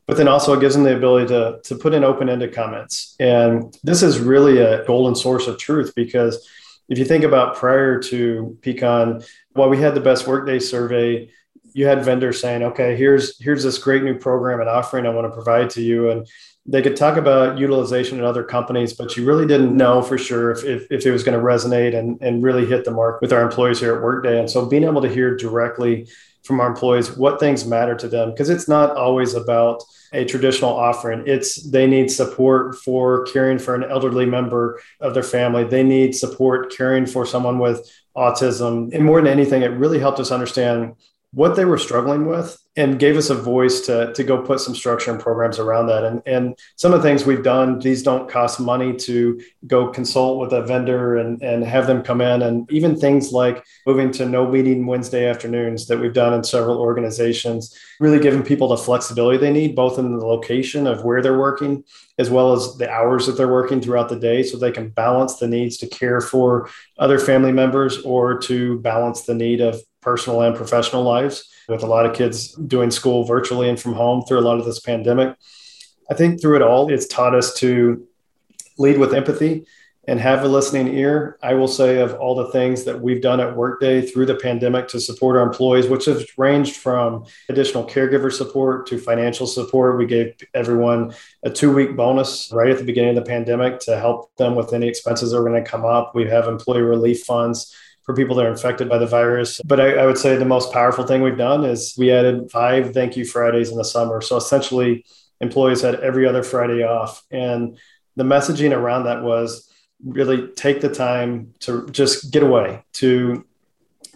But 0.07 0.17
then 0.17 0.29
also 0.29 0.53
it 0.53 0.61
gives 0.61 0.75
them 0.75 0.85
the 0.85 0.97
ability 0.97 1.29
to, 1.29 1.61
to 1.65 1.75
put 1.77 1.95
in 1.95 2.05
open-ended 2.05 2.55
comments. 2.55 3.17
And 3.19 3.77
this 3.83 4.03
is 4.03 4.21
really 4.21 4.59
a 4.59 4.85
golden 4.85 5.15
source 5.15 5.47
of 5.47 5.59
truth 5.59 5.95
because 5.97 6.49
if 6.89 6.99
you 6.99 7.05
think 7.05 7.25
about 7.25 7.57
prior 7.57 8.01
to 8.03 8.59
peakon 8.61 9.27
while 9.55 9.71
we 9.71 9.79
had 9.79 9.95
the 9.95 10.01
best 10.01 10.27
workday 10.27 10.59
survey 10.59 11.31
you 11.73 11.87
had 11.87 12.05
vendors 12.05 12.41
saying 12.41 12.63
okay 12.63 12.95
here's 12.95 13.41
here's 13.43 13.65
this 13.65 13.79
great 13.79 14.03
new 14.03 14.17
program 14.17 14.61
and 14.61 14.69
offering 14.69 15.07
i 15.07 15.09
want 15.09 15.27
to 15.27 15.35
provide 15.35 15.71
to 15.71 15.83
you. 15.83 16.11
And 16.11 16.27
they 16.67 16.81
could 16.81 16.97
talk 16.97 17.19
about 17.19 17.59
utilization 17.59 18.19
in 18.19 18.25
other 18.25 18.43
companies, 18.43 18.95
but 18.95 19.17
you 19.17 19.27
really 19.27 19.47
didn't 19.47 19.77
know 19.77 20.01
for 20.01 20.17
sure 20.17 20.51
if, 20.51 20.65
if, 20.65 20.87
if 20.91 21.05
it 21.05 21.11
was 21.11 21.23
going 21.23 21.39
to 21.39 21.45
resonate 21.45 21.95
and, 21.95 22.19
and 22.23 22.43
really 22.43 22.65
hit 22.65 22.85
the 22.85 22.91
mark 22.91 23.21
with 23.21 23.33
our 23.33 23.43
employees 23.43 23.81
here 23.81 23.95
at 23.95 24.03
Workday. 24.03 24.39
And 24.39 24.51
so 24.51 24.65
being 24.65 24.85
able 24.85 25.03
to 25.03 25.09
hear 25.09 25.37
directly 25.37 26.09
from 26.43 26.61
our 26.61 26.69
employees 26.69 27.17
what 27.17 27.41
things 27.41 27.67
matter 27.67 27.95
to 27.95 28.07
them 28.09 28.31
because 28.31 28.51
it's 28.51 28.69
not 28.69 28.97
always 28.97 29.35
about 29.35 29.83
a 30.13 30.25
traditional 30.25 30.71
offering. 30.71 31.25
It's 31.27 31.71
they 31.71 31.87
need 31.87 32.11
support 32.11 32.77
for 32.77 33.25
caring 33.25 33.59
for 33.59 33.75
an 33.75 33.85
elderly 33.85 34.27
member 34.27 34.81
of 35.01 35.15
their 35.15 35.23
family. 35.23 35.65
They 35.65 35.83
need 35.83 36.15
support 36.15 36.75
caring 36.75 37.07
for 37.07 37.27
someone 37.27 37.59
with 37.59 37.91
autism. 38.17 38.95
And 38.95 39.05
more 39.05 39.21
than 39.21 39.33
anything 39.33 39.63
it 39.63 39.69
really 39.69 39.99
helped 39.99 40.21
us 40.21 40.31
understand 40.31 40.95
what 41.35 41.57
they 41.57 41.65
were 41.65 41.79
struggling 41.79 42.27
with 42.27 42.57
and 42.77 42.99
gave 42.99 43.17
us 43.17 43.31
a 43.31 43.35
voice 43.35 43.81
to, 43.83 44.13
to 44.15 44.25
go 44.25 44.43
put 44.43 44.61
some 44.61 44.75
structure 44.75 45.11
and 45.11 45.21
programs 45.21 45.59
around 45.59 45.87
that. 45.87 46.05
And, 46.05 46.23
and 46.27 46.59
some 46.77 46.93
of 46.93 47.03
the 47.03 47.09
things 47.09 47.25
we've 47.25 47.43
done, 47.43 47.79
these 47.79 48.03
don't 48.03 48.29
cost 48.29 48.59
money 48.59 48.95
to 48.97 49.41
go 49.67 49.89
consult 49.89 50.41
with 50.41 50.53
a 50.53 50.63
vendor 50.63 51.17
and, 51.17 51.41
and 51.43 51.65
have 51.65 51.87
them 51.87 52.03
come 52.03 52.21
in. 52.21 52.43
And 52.43 52.71
even 52.73 52.97
things 52.99 53.33
like 53.33 53.65
moving 53.87 54.11
to 54.13 54.27
no 54.27 54.49
meeting 54.49 54.87
Wednesday 54.87 55.29
afternoons 55.29 55.87
that 55.87 55.99
we've 55.99 56.13
done 56.13 56.35
in 56.35 56.43
several 56.43 56.79
organizations, 56.79 57.77
really 58.01 58.19
giving 58.19 58.43
people 58.43 58.69
the 58.69 58.77
flexibility 58.77 59.39
they 59.39 59.53
need, 59.53 59.77
both 59.77 59.99
in 59.99 60.17
the 60.17 60.27
location 60.27 60.87
of 60.87 61.05
where 61.05 61.23
they're 61.23 61.39
working, 61.39 61.85
as 62.19 62.31
well 62.31 62.53
as 62.53 62.77
the 62.77 62.91
hours 62.91 63.27
that 63.27 63.33
they're 63.33 63.49
working 63.49 63.81
throughout 63.81 64.09
the 64.09 64.19
day, 64.19 64.43
so 64.43 64.57
they 64.57 64.73
can 64.73 64.89
balance 64.89 65.37
the 65.37 65.49
needs 65.49 65.77
to 65.79 65.87
care 65.87 66.21
for 66.21 66.69
other 66.99 67.19
family 67.19 67.53
members 67.53 67.99
or 68.03 68.39
to 68.39 68.79
balance 68.81 69.23
the 69.23 69.35
need 69.35 69.61
of 69.61 69.81
personal 70.05 70.43
and 70.43 70.55
professional 70.55 71.03
lives 71.03 71.49
with 71.69 71.83
a 71.83 71.87
lot 71.87 72.07
of 72.07 72.15
kids 72.15 72.53
doing 72.53 72.91
school 72.91 73.25
virtually 73.25 73.69
and 73.69 73.81
from 73.81 73.95
home 73.95 74.23
through 74.23 74.39
a 74.39 74.47
lot 74.49 74.61
of 74.61 74.67
this 74.67 74.81
pandemic. 74.81 75.35
I 76.11 76.15
think 76.15 76.41
through 76.41 76.57
it 76.57 76.63
all, 76.63 76.93
it's 76.93 77.07
taught 77.07 77.35
us 77.35 77.55
to 77.55 78.07
lead 78.79 78.99
with 78.99 79.15
empathy 79.15 79.65
and 80.07 80.21
have 80.21 80.45
a 80.45 80.49
listening 80.49 80.89
ear. 80.95 81.39
I 81.43 81.55
will 81.55 81.69
say, 81.69 82.01
of 82.01 82.15
all 82.15 82.35
the 82.35 82.51
things 82.51 82.85
that 82.85 83.01
we've 83.01 83.23
done 83.23 83.41
at 83.41 83.57
Workday 83.57 84.03
through 84.03 84.27
the 84.27 84.35
pandemic 84.35 84.87
to 84.89 85.01
support 85.01 85.37
our 85.37 85.43
employees, 85.43 85.89
which 85.89 86.05
have 86.05 86.23
ranged 86.37 86.77
from 86.77 87.25
additional 87.49 87.87
caregiver 87.87 88.31
support 88.31 88.87
to 88.89 88.99
financial 88.99 89.47
support, 89.47 89.97
we 89.97 90.05
gave 90.05 90.35
everyone 90.53 91.15
a 91.43 91.51
two 91.51 91.73
week 91.73 91.97
bonus 91.97 92.53
right 92.53 92.71
at 92.71 92.77
the 92.77 92.85
beginning 92.85 93.17
of 93.17 93.25
the 93.25 93.31
pandemic 93.31 93.81
to 93.81 93.99
help 93.99 94.35
them 94.37 94.55
with 94.55 94.75
any 94.75 94.89
expenses 94.89 95.31
that 95.31 95.41
were 95.41 95.49
going 95.49 95.65
to 95.65 95.71
come 95.71 95.87
up. 95.87 96.15
We 96.15 96.29
have 96.29 96.49
employee 96.49 96.83
relief 96.83 97.23
funds 97.23 97.75
for 98.05 98.15
people 98.15 98.37
that 98.37 98.47
are 98.47 98.51
infected 98.51 98.89
by 98.89 98.99
the 98.99 99.07
virus. 99.07 99.61
But 99.65 99.81
I, 99.81 99.95
I, 99.95 100.07
would 100.07 100.19
say 100.19 100.37
the 100.37 100.45
most 100.45 100.73
powerful 100.73 101.05
thing 101.05 101.23
we've 101.23 101.39
done 101.39 101.65
is 101.65 101.95
we 101.97 102.13
added 102.13 102.51
five 102.51 102.93
thank 102.93 103.17
you 103.17 103.25
Fridays 103.25 103.71
in 103.71 103.79
the 103.79 103.85
summer. 103.85 104.21
So 104.21 104.37
essentially, 104.37 105.05
employees 105.41 105.81
had 105.81 105.97
every 105.97 106.27
other 106.27 106.43
Friday 106.43 106.83
off. 106.83 107.23
And 107.31 107.79
the 108.17 108.25
messaging 108.25 108.77
around 108.77 109.05
that 109.05 109.23
was 109.23 109.71
really 110.05 110.49
take 110.49 110.81
the 110.81 110.93
time 110.93 111.55
to 111.61 111.89
just 111.91 112.31
get 112.31 112.43
away, 112.43 112.85
to 112.95 113.45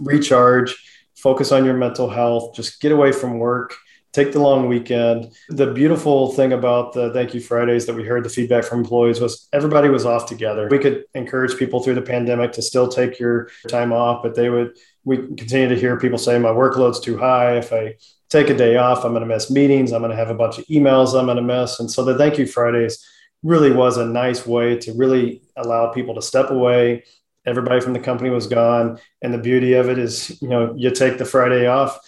recharge, 0.00 0.76
focus 1.16 1.50
on 1.50 1.64
your 1.64 1.74
mental 1.74 2.08
health, 2.08 2.54
just 2.54 2.80
get 2.80 2.92
away 2.92 3.12
from 3.12 3.38
work 3.38 3.74
take 4.12 4.32
the 4.32 4.40
long 4.40 4.68
weekend. 4.68 5.32
The 5.48 5.72
beautiful 5.72 6.32
thing 6.32 6.52
about 6.52 6.92
the 6.92 7.12
Thank 7.12 7.34
You 7.34 7.40
Fridays 7.40 7.86
that 7.86 7.94
we 7.94 8.04
heard 8.04 8.24
the 8.24 8.30
feedback 8.30 8.64
from 8.64 8.80
employees 8.80 9.20
was 9.20 9.48
everybody 9.52 9.88
was 9.88 10.06
off 10.06 10.26
together. 10.26 10.68
We 10.70 10.78
could 10.78 11.04
encourage 11.14 11.56
people 11.56 11.82
through 11.82 11.94
the 11.94 12.02
pandemic 12.02 12.52
to 12.52 12.62
still 12.62 12.88
take 12.88 13.18
your 13.18 13.50
time 13.68 13.92
off, 13.92 14.22
but 14.22 14.34
they 14.34 14.48
would, 14.48 14.76
we 15.04 15.18
continue 15.18 15.68
to 15.68 15.78
hear 15.78 15.98
people 15.98 16.18
say, 16.18 16.38
my 16.38 16.48
workload's 16.48 17.00
too 17.00 17.18
high. 17.18 17.58
If 17.58 17.72
I 17.72 17.96
take 18.30 18.50
a 18.50 18.56
day 18.56 18.76
off, 18.76 19.04
I'm 19.04 19.12
going 19.12 19.26
to 19.26 19.34
miss 19.34 19.50
meetings. 19.50 19.92
I'm 19.92 20.02
going 20.02 20.10
to 20.10 20.16
have 20.16 20.30
a 20.30 20.34
bunch 20.34 20.58
of 20.58 20.64
emails 20.66 21.18
I'm 21.18 21.26
going 21.26 21.36
to 21.36 21.42
miss. 21.42 21.78
And 21.80 21.90
so 21.90 22.04
the 22.04 22.16
Thank 22.16 22.38
You 22.38 22.46
Fridays 22.46 23.06
really 23.42 23.70
was 23.70 23.98
a 23.98 24.06
nice 24.06 24.46
way 24.46 24.76
to 24.78 24.92
really 24.94 25.42
allow 25.56 25.92
people 25.92 26.14
to 26.14 26.22
step 26.22 26.50
away. 26.50 27.04
Everybody 27.46 27.80
from 27.80 27.92
the 27.92 28.00
company 28.00 28.30
was 28.30 28.46
gone. 28.46 28.98
And 29.22 29.32
the 29.32 29.38
beauty 29.38 29.74
of 29.74 29.88
it 29.88 29.98
is, 29.98 30.40
you 30.42 30.48
know, 30.48 30.74
you 30.76 30.90
take 30.90 31.18
the 31.18 31.24
Friday 31.24 31.66
off 31.66 31.98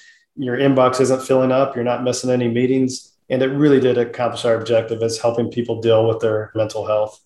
your 0.43 0.57
inbox 0.57 1.01
isn't 1.01 1.23
filling 1.23 1.53
up, 1.53 1.75
you're 1.75 1.85
not 1.85 2.03
missing 2.03 2.31
any 2.31 2.49
meetings. 2.49 3.13
And 3.29 3.43
it 3.43 3.49
really 3.49 3.79
did 3.79 3.99
accomplish 3.99 4.45
our 4.45 4.57
objective 4.57 5.03
as 5.03 5.19
helping 5.19 5.51
people 5.51 5.81
deal 5.81 6.09
with 6.09 6.21
their 6.21 6.51
mental 6.55 6.87
health. 6.87 7.21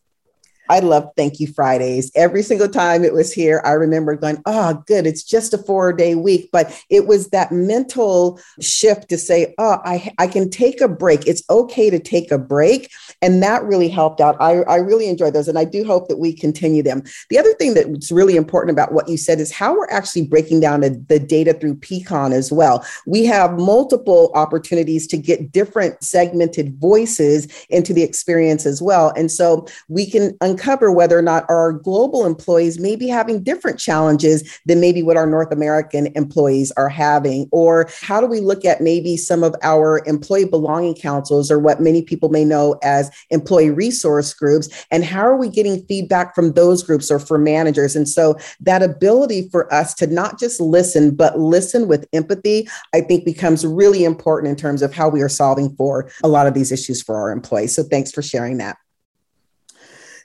I 0.68 0.80
love 0.80 1.10
Thank 1.16 1.40
You 1.40 1.46
Fridays. 1.46 2.10
Every 2.14 2.42
single 2.42 2.68
time 2.68 3.04
it 3.04 3.12
was 3.12 3.32
here, 3.32 3.60
I 3.64 3.72
remember 3.72 4.16
going, 4.16 4.42
oh, 4.46 4.82
good, 4.86 5.06
it's 5.06 5.22
just 5.22 5.52
a 5.52 5.58
four 5.58 5.92
day 5.92 6.14
week. 6.14 6.48
But 6.52 6.84
it 6.90 7.06
was 7.06 7.28
that 7.28 7.52
mental 7.52 8.40
shift 8.60 9.08
to 9.10 9.18
say, 9.18 9.54
oh, 9.58 9.78
I, 9.84 10.12
I 10.18 10.26
can 10.26 10.50
take 10.50 10.80
a 10.80 10.88
break. 10.88 11.26
It's 11.26 11.42
okay 11.50 11.90
to 11.90 11.98
take 11.98 12.30
a 12.30 12.38
break. 12.38 12.90
And 13.20 13.42
that 13.42 13.62
really 13.64 13.88
helped 13.88 14.20
out. 14.20 14.36
I, 14.40 14.62
I 14.62 14.76
really 14.76 15.08
enjoyed 15.08 15.34
those. 15.34 15.48
And 15.48 15.58
I 15.58 15.64
do 15.64 15.84
hope 15.84 16.08
that 16.08 16.18
we 16.18 16.32
continue 16.32 16.82
them. 16.82 17.02
The 17.30 17.38
other 17.38 17.52
thing 17.54 17.74
that's 17.74 18.10
really 18.10 18.36
important 18.36 18.72
about 18.72 18.92
what 18.92 19.08
you 19.08 19.16
said 19.16 19.40
is 19.40 19.52
how 19.52 19.74
we're 19.74 19.90
actually 19.90 20.26
breaking 20.26 20.60
down 20.60 20.80
the, 20.80 20.90
the 21.08 21.18
data 21.18 21.52
through 21.54 21.76
Peakon 21.76 22.32
as 22.32 22.50
well. 22.50 22.84
We 23.06 23.24
have 23.26 23.58
multiple 23.58 24.32
opportunities 24.34 25.06
to 25.08 25.16
get 25.18 25.52
different 25.52 26.02
segmented 26.02 26.78
voices 26.80 27.48
into 27.68 27.92
the 27.92 28.02
experience 28.02 28.66
as 28.66 28.80
well. 28.80 29.12
And 29.16 29.30
so 29.30 29.66
we 29.88 30.08
can 30.08 30.36
uncover 30.54 30.92
whether 30.92 31.18
or 31.18 31.22
not 31.22 31.44
our 31.48 31.72
global 31.72 32.24
employees 32.24 32.78
may 32.78 32.94
be 32.94 33.08
having 33.08 33.42
different 33.42 33.78
challenges 33.78 34.60
than 34.66 34.80
maybe 34.80 35.02
what 35.02 35.16
our 35.16 35.26
North 35.26 35.52
American 35.52 36.06
employees 36.14 36.72
are 36.76 36.88
having? 36.88 37.48
Or 37.50 37.88
how 38.00 38.20
do 38.20 38.26
we 38.26 38.40
look 38.40 38.64
at 38.64 38.80
maybe 38.80 39.16
some 39.16 39.42
of 39.42 39.54
our 39.62 40.02
employee 40.06 40.44
belonging 40.44 40.94
councils 40.94 41.50
or 41.50 41.58
what 41.58 41.80
many 41.80 42.02
people 42.02 42.28
may 42.28 42.44
know 42.44 42.78
as 42.82 43.10
employee 43.30 43.70
resource 43.70 44.32
groups? 44.32 44.68
And 44.90 45.04
how 45.04 45.22
are 45.22 45.36
we 45.36 45.48
getting 45.48 45.84
feedback 45.86 46.34
from 46.34 46.52
those 46.52 46.82
groups 46.82 47.10
or 47.10 47.18
for 47.18 47.36
managers? 47.36 47.96
And 47.96 48.08
so 48.08 48.36
that 48.60 48.82
ability 48.82 49.48
for 49.50 49.72
us 49.72 49.92
to 49.94 50.06
not 50.06 50.38
just 50.38 50.60
listen, 50.60 51.16
but 51.16 51.38
listen 51.38 51.88
with 51.88 52.06
empathy, 52.12 52.68
I 52.94 53.00
think 53.00 53.24
becomes 53.24 53.66
really 53.66 54.04
important 54.04 54.50
in 54.50 54.56
terms 54.56 54.82
of 54.82 54.94
how 54.94 55.08
we 55.08 55.20
are 55.20 55.28
solving 55.28 55.74
for 55.76 56.10
a 56.22 56.28
lot 56.28 56.46
of 56.46 56.54
these 56.54 56.70
issues 56.70 57.02
for 57.02 57.16
our 57.16 57.32
employees. 57.32 57.74
So 57.74 57.82
thanks 57.82 58.12
for 58.12 58.22
sharing 58.22 58.58
that. 58.58 58.76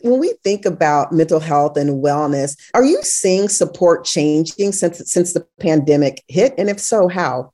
When 0.01 0.19
we 0.19 0.33
think 0.43 0.65
about 0.65 1.11
mental 1.11 1.39
health 1.39 1.77
and 1.77 2.03
wellness, 2.03 2.55
are 2.73 2.83
you 2.83 3.01
seeing 3.03 3.49
support 3.49 4.05
changing 4.05 4.71
since 4.71 5.01
since 5.11 5.33
the 5.33 5.45
pandemic 5.59 6.23
hit? 6.27 6.53
And 6.57 6.69
if 6.69 6.79
so, 6.79 7.07
how? 7.07 7.51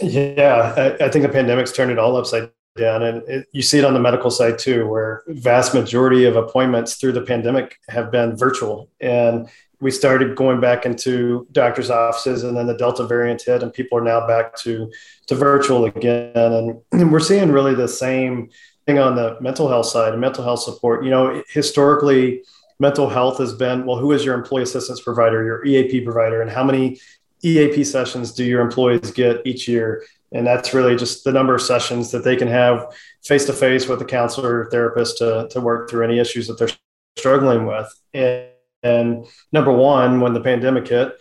Yeah, 0.00 0.74
I, 0.76 1.06
I 1.06 1.08
think 1.10 1.24
the 1.24 1.28
pandemic's 1.28 1.72
turned 1.72 1.90
it 1.90 1.98
all 1.98 2.16
upside 2.16 2.50
down, 2.76 3.02
and 3.02 3.28
it, 3.28 3.48
you 3.52 3.62
see 3.62 3.78
it 3.78 3.84
on 3.84 3.94
the 3.94 4.00
medical 4.00 4.30
side 4.30 4.58
too, 4.58 4.86
where 4.86 5.22
vast 5.26 5.74
majority 5.74 6.24
of 6.24 6.36
appointments 6.36 6.94
through 6.94 7.12
the 7.12 7.20
pandemic 7.20 7.78
have 7.88 8.10
been 8.10 8.36
virtual, 8.36 8.88
and 9.00 9.48
we 9.80 9.90
started 9.90 10.36
going 10.36 10.60
back 10.60 10.86
into 10.86 11.46
doctors' 11.52 11.90
offices, 11.90 12.44
and 12.44 12.56
then 12.56 12.66
the 12.66 12.76
Delta 12.76 13.04
variant 13.04 13.42
hit, 13.42 13.62
and 13.62 13.72
people 13.72 13.98
are 13.98 14.04
now 14.04 14.26
back 14.26 14.54
to 14.56 14.90
to 15.26 15.34
virtual 15.34 15.84
again, 15.84 16.32
and, 16.34 16.80
and 16.92 17.12
we're 17.12 17.20
seeing 17.20 17.50
really 17.50 17.74
the 17.74 17.88
same 17.88 18.50
on 18.98 19.16
the 19.16 19.36
mental 19.40 19.68
health 19.68 19.86
side 19.86 20.12
and 20.12 20.20
mental 20.20 20.44
health 20.44 20.60
support, 20.60 21.04
you 21.04 21.10
know, 21.10 21.42
historically, 21.48 22.42
mental 22.78 23.08
health 23.08 23.38
has 23.38 23.52
been 23.52 23.86
well, 23.86 23.98
who 23.98 24.12
is 24.12 24.24
your 24.24 24.34
employee 24.34 24.62
assistance 24.62 25.00
provider, 25.00 25.44
your 25.44 25.64
EAP 25.64 26.00
provider, 26.02 26.42
and 26.42 26.50
how 26.50 26.64
many 26.64 26.98
EAP 27.42 27.84
sessions 27.84 28.32
do 28.32 28.44
your 28.44 28.60
employees 28.60 29.10
get 29.10 29.46
each 29.46 29.68
year? 29.68 30.04
And 30.32 30.46
that's 30.46 30.72
really 30.72 30.96
just 30.96 31.24
the 31.24 31.32
number 31.32 31.54
of 31.54 31.62
sessions 31.62 32.10
that 32.12 32.24
they 32.24 32.36
can 32.36 32.48
have 32.48 32.94
face 33.22 33.44
to 33.46 33.52
face 33.52 33.88
with 33.88 34.00
a 34.00 34.04
counselor 34.04 34.60
or 34.60 34.70
therapist 34.70 35.18
to, 35.18 35.48
to 35.50 35.60
work 35.60 35.90
through 35.90 36.04
any 36.04 36.18
issues 36.18 36.46
that 36.46 36.58
they're 36.58 36.68
struggling 37.16 37.66
with. 37.66 37.92
And, 38.14 38.46
and 38.82 39.26
number 39.52 39.72
one, 39.72 40.20
when 40.20 40.32
the 40.32 40.40
pandemic 40.40 40.88
hit, 40.88 41.20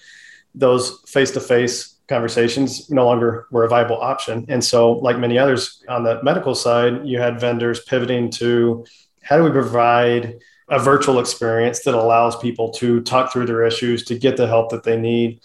those 0.56 1.02
face 1.08 1.32
to 1.32 1.40
face 1.40 1.99
conversations 2.10 2.90
no 2.90 3.06
longer 3.06 3.48
were 3.52 3.64
a 3.64 3.70
viable 3.70 4.02
option. 4.02 4.46
And 4.50 4.64
so, 4.64 4.94
like 4.94 5.18
many 5.18 5.38
others 5.38 5.84
on 5.88 6.04
the 6.04 6.22
medical 6.24 6.56
side, 6.56 7.06
you 7.06 7.20
had 7.20 7.40
vendors 7.40 7.80
pivoting 7.82 8.32
to 8.32 8.86
how 9.22 9.38
do 9.38 9.44
we 9.44 9.52
provide 9.52 10.40
a 10.70 10.80
virtual 10.80 11.20
experience 11.20 11.82
that 11.82 11.96
allows 11.96 12.36
people 12.38 12.72
to 12.72 13.02
talk 13.02 13.32
through 13.32 13.46
their 13.46 13.66
issues, 13.66 14.04
to 14.06 14.18
get 14.18 14.38
the 14.38 14.48
help 14.48 14.70
that 14.72 14.84
they 14.84 14.98
need. 14.98 15.40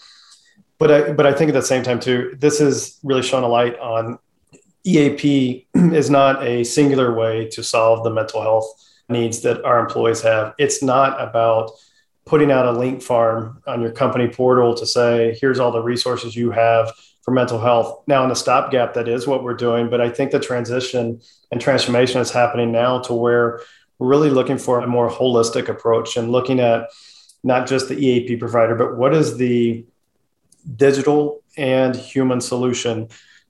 but 0.77 0.91
I, 0.91 1.13
but 1.13 1.25
I 1.25 1.33
think 1.33 1.49
at 1.49 1.53
the 1.53 1.61
same 1.61 1.83
time 1.83 1.99
too, 1.99 2.35
this 2.37 2.59
is 2.59 2.99
really 3.03 3.23
shone 3.23 3.43
a 3.43 3.47
light 3.47 3.77
on 3.79 4.19
EAP 4.85 5.67
is 5.73 6.09
not 6.09 6.43
a 6.43 6.63
singular 6.63 7.13
way 7.13 7.47
to 7.49 7.63
solve 7.63 8.03
the 8.03 8.09
mental 8.09 8.41
health 8.41 8.67
needs 9.09 9.41
that 9.41 9.63
our 9.63 9.79
employees 9.79 10.21
have. 10.21 10.53
It's 10.57 10.83
not 10.83 11.19
about 11.21 11.71
putting 12.25 12.51
out 12.51 12.65
a 12.65 12.71
link 12.71 13.01
farm 13.01 13.61
on 13.67 13.81
your 13.81 13.91
company 13.91 14.27
portal 14.27 14.73
to 14.75 14.85
say, 14.85 15.37
here's 15.39 15.59
all 15.59 15.71
the 15.71 15.81
resources 15.81 16.35
you 16.35 16.51
have 16.51 16.91
for 17.21 17.31
mental 17.31 17.59
health. 17.59 18.03
Now, 18.07 18.23
in 18.23 18.29
the 18.29 18.35
stopgap, 18.35 18.93
that 18.95 19.07
is 19.07 19.27
what 19.27 19.43
we're 19.43 19.55
doing. 19.55 19.89
But 19.89 20.01
I 20.01 20.09
think 20.09 20.31
the 20.31 20.39
transition 20.39 21.21
and 21.51 21.61
transformation 21.61 22.21
is 22.21 22.31
happening 22.31 22.71
now 22.71 22.99
to 23.01 23.13
where 23.13 23.61
we're 23.99 24.07
really 24.07 24.29
looking 24.29 24.57
for 24.57 24.79
a 24.79 24.87
more 24.87 25.09
holistic 25.09 25.69
approach 25.69 26.17
and 26.17 26.31
looking 26.31 26.59
at 26.59 26.89
not 27.43 27.67
just 27.67 27.89
the 27.89 27.95
EAP 27.95 28.37
provider, 28.37 28.75
but 28.75 28.97
what 28.97 29.13
is 29.13 29.37
the 29.37 29.85
digital 30.75 31.43
and 31.57 31.95
human 31.95 32.41
solution 32.41 33.07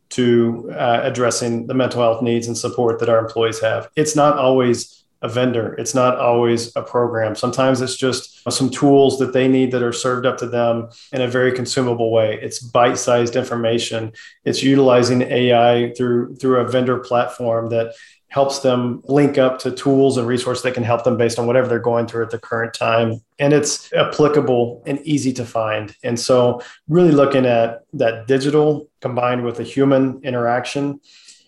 to 0.09 0.71
uh, 0.71 0.99
addressing 1.03 1.67
the 1.67 1.73
mental 1.73 2.01
health 2.01 2.21
needs 2.21 2.47
and 2.47 2.57
support 2.57 2.99
that 2.99 3.09
our 3.09 3.19
employees 3.19 3.59
have. 3.59 3.89
It's 3.95 4.15
not 4.15 4.37
always 4.37 5.04
a 5.21 5.29
vendor, 5.29 5.73
it's 5.75 5.95
not 5.95 6.17
always 6.17 6.75
a 6.75 6.81
program. 6.81 7.35
Sometimes 7.35 7.81
it's 7.81 7.97
just 7.97 8.41
some 8.51 8.69
tools 8.69 9.17
that 9.19 9.33
they 9.33 9.47
need 9.47 9.71
that 9.71 9.81
are 9.81 9.93
served 9.93 10.25
up 10.25 10.37
to 10.37 10.47
them 10.47 10.89
in 11.11 11.21
a 11.21 11.27
very 11.27 11.51
consumable 11.51 12.11
way. 12.11 12.37
It's 12.41 12.59
bite-sized 12.59 13.35
information. 13.35 14.13
It's 14.43 14.61
utilizing 14.61 15.21
AI 15.23 15.93
through 15.97 16.35
through 16.35 16.59
a 16.59 16.67
vendor 16.67 16.99
platform 16.99 17.69
that 17.69 17.93
helps 18.35 18.59
them 18.59 19.01
link 19.05 19.37
up 19.37 19.59
to 19.59 19.71
tools 19.71 20.17
and 20.17 20.27
resources 20.27 20.61
that 20.61 20.73
can 20.73 20.83
help 20.83 21.05
them 21.05 21.15
based 21.15 21.39
on 21.39 21.47
whatever 21.47 21.69
they're 21.69 21.79
going 21.79 22.05
through 22.05 22.21
at 22.21 22.31
the 22.31 22.37
current 22.37 22.73
time. 22.73 23.21
And 23.39 23.53
it's 23.53 23.93
applicable 23.93 24.83
and 24.85 24.99
easy 25.03 25.31
to 25.33 25.45
find. 25.45 25.95
And 26.03 26.19
so, 26.19 26.61
really 26.89 27.11
looking 27.11 27.45
at 27.45 27.85
that 27.93 28.27
digital 28.27 28.89
combined 28.99 29.45
with 29.45 29.61
a 29.61 29.63
human 29.63 30.19
interaction. 30.23 30.99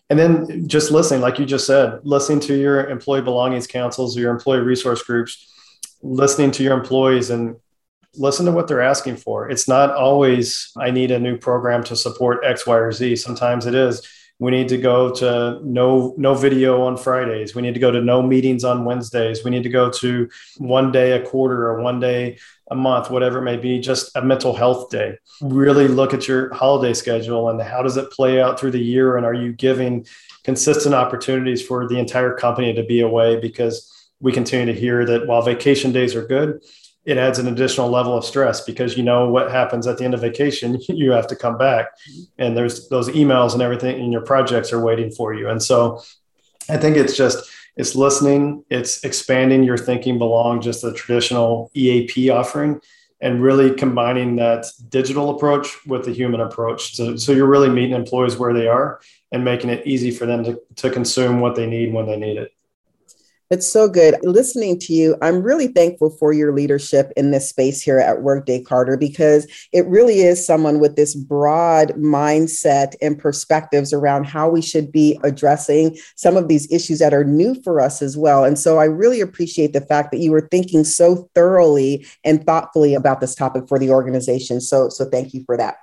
And 0.10 0.18
then 0.18 0.68
just 0.68 0.90
listening, 0.90 1.22
like 1.22 1.38
you 1.38 1.46
just 1.46 1.68
said, 1.68 2.00
listening 2.04 2.40
to 2.42 2.58
your 2.58 2.90
employee 2.90 3.22
belongings 3.22 3.68
councils, 3.68 4.18
your 4.18 4.32
employee 4.32 4.62
resource 4.62 5.04
groups, 5.04 5.54
listening 6.02 6.52
to 6.52 6.64
your 6.64 6.78
employees 6.78 7.30
and 7.30 7.58
listen 8.16 8.46
to 8.46 8.52
what 8.52 8.68
they're 8.68 8.82
asking 8.82 9.18
for. 9.18 9.50
It's 9.50 9.68
not 9.68 9.92
always, 9.92 10.72
I 10.78 10.92
need 10.92 11.12
a 11.12 11.20
new 11.20 11.38
program 11.38 11.84
to 11.86 11.96
support 11.96 12.44
X, 12.46 12.66
Y, 12.66 12.76
or 12.78 12.92
Z. 12.92 13.18
Sometimes 13.18 13.66
it 13.66 13.76
is, 13.76 14.08
we 14.40 14.52
need 14.52 14.68
to 14.70 14.78
go 14.78 15.12
to 15.16 15.60
no 15.64 16.14
no 16.18 16.36
video 16.36 16.84
on 16.84 16.96
Fridays. 16.96 17.56
We 17.56 17.62
need 17.62 17.74
to 17.74 17.80
go 17.80 17.92
to 17.92 18.02
no 18.02 18.22
meetings 18.22 18.64
on 18.64 18.86
Wednesdays. 18.86 19.44
We 19.44 19.52
need 19.52 19.64
to 19.64 19.70
go 19.70 19.90
to 19.90 20.30
one 20.58 20.92
day 20.92 21.14
a 21.14 21.26
quarter 21.26 21.68
or 21.68 21.82
one 21.82 22.00
day 22.00 22.38
a 22.70 22.76
month, 22.76 23.10
whatever 23.10 23.40
it 23.40 23.44
may 23.44 23.58
be, 23.58 23.80
just 23.80 24.16
a 24.16 24.22
mental 24.22 24.54
health 24.54 24.90
day. 24.90 25.18
Really 25.42 25.88
look 25.88 26.14
at 26.14 26.28
your 26.28 26.54
holiday 26.54 26.94
schedule 26.94 27.50
and 27.50 27.62
how 27.62 27.82
does 27.82 27.98
it 27.98 28.12
play 28.12 28.42
out 28.42 28.60
through 28.60 28.72
the 28.72 28.84
year 28.84 29.18
and 29.18 29.26
are 29.26 29.34
you 29.34 29.54
giving 29.54 30.06
consistent 30.44 30.94
opportunities 30.94 31.66
for 31.66 31.88
the 31.88 31.98
entire 31.98 32.36
company 32.36 32.74
to 32.74 32.84
be 32.84 33.02
away 33.02 33.40
because 33.40 33.92
we 34.20 34.32
continue 34.32 34.72
to 34.72 34.80
hear 34.80 35.06
that 35.06 35.28
while 35.28 35.42
vacation 35.42 35.92
days 35.92 36.16
are 36.16 36.26
good, 36.26 36.62
it 37.08 37.18
adds 37.18 37.40
an 37.40 37.48
additional 37.48 37.90
level 37.90 38.18
of 38.18 38.26
stress 38.26 38.62
because 38.62 38.98
you 38.98 39.04
know 39.04 39.30
what 39.30 39.50
happens 39.50 39.88
at 39.88 39.98
the 39.98 40.04
end 40.04 40.14
of 40.14 40.20
vacation 40.20 40.78
you 40.90 41.12
have 41.12 41.26
to 41.28 41.36
come 41.36 41.58
back. 41.58 41.88
Mm-hmm. 41.98 42.22
And 42.38 42.58
there's 42.58 42.90
those 42.90 43.10
emails 43.10 43.54
and 43.54 43.62
everything 43.62 44.00
and 44.00 44.12
your 44.12 44.22
projects 44.22 44.74
are 44.74 44.84
waiting 44.84 45.10
for 45.12 45.34
you. 45.34 45.50
And 45.50 45.64
so 45.64 46.04
i 46.70 46.76
think 46.76 46.98
it's 46.98 47.16
just 47.16 47.50
it's 47.78 47.96
listening 47.96 48.62
it's 48.70 49.02
expanding 49.06 49.64
your 49.64 49.78
thinking 49.78 50.18
beyond 50.18 50.62
just 50.62 50.82
the 50.82 50.92
traditional 50.94 51.72
eap 51.74 52.12
offering 52.30 52.82
and 53.22 53.42
really 53.42 53.74
combining 53.74 54.36
that 54.36 54.66
digital 54.90 55.30
approach 55.30 55.86
with 55.88 56.06
the 56.06 56.12
human 56.12 56.40
approach. 56.40 56.96
So, 56.96 57.16
so 57.16 57.32
you're 57.32 57.48
really 57.48 57.70
meeting 57.70 57.96
employees 57.96 58.38
where 58.38 58.54
they 58.54 58.68
are 58.68 59.00
and 59.32 59.44
making 59.44 59.72
it 59.72 59.88
easy 59.88 60.12
for 60.12 60.28
them 60.28 60.44
to, 60.44 60.62
to 60.76 60.92
consume 60.92 61.40
what 61.40 61.56
they 61.56 61.66
need 61.66 61.94
when 61.94 62.06
they 62.06 62.18
need 62.18 62.38
it 62.38 62.52
it's 63.50 63.68
so 63.68 63.88
good. 63.88 64.16
Listening 64.24 64.78
to 64.80 64.94
you, 64.94 65.16
I'm 65.22 65.42
really 65.42 65.68
thankful 65.68 66.10
for 66.10 66.34
your 66.34 66.54
leadership 66.54 67.12
in 67.16 67.32
this 67.32 67.48
space 67.48 67.82
here 67.82 68.00
at 68.00 68.22
Workday 68.22 68.62
Carter 68.62 68.98
because 68.98 69.48
it 69.72 69.88
really 69.88 70.20
is 70.20 70.46
someone 70.46 70.80
with 70.80 70.96
this 70.96 71.16
broad 71.16 71.90
mindset 71.92 72.96
and 73.02 73.18
perspectives 73.18 73.94
around 73.94 74.26
how 74.26 74.50
we 74.50 74.62
should 74.62 74.92
be 74.92 75.18
addressing 75.24 75.98
some 76.16 76.36
of 76.36 76.50
these 76.50 76.70
issues 76.72 77.00
that 77.00 77.14
are 77.14 77.24
new 77.24 77.56
for 77.64 77.80
us 77.80 78.02
as 78.02 78.18
well. 78.18 78.44
And 78.44 78.60
so 78.60 78.80
I 78.80 78.86
really 78.86 79.22
appreciate 79.22 79.74
the 79.74 79.82
fact 79.82 80.12
that 80.12 80.20
you 80.20 80.32
were 80.32 80.48
thinking 80.50 80.84
so 80.84 81.30
thoroughly 81.34 82.06
and 82.24 82.46
thoughtfully 82.46 82.96
about 82.96 83.22
this 83.22 83.36
topic 83.36 83.68
for 83.68 83.80
the 83.80 83.92
organization. 83.92 84.60
So 84.60 84.90
so 84.90 85.06
thank 85.06 85.34
you 85.34 85.44
for 85.46 85.56
that. 85.58 85.78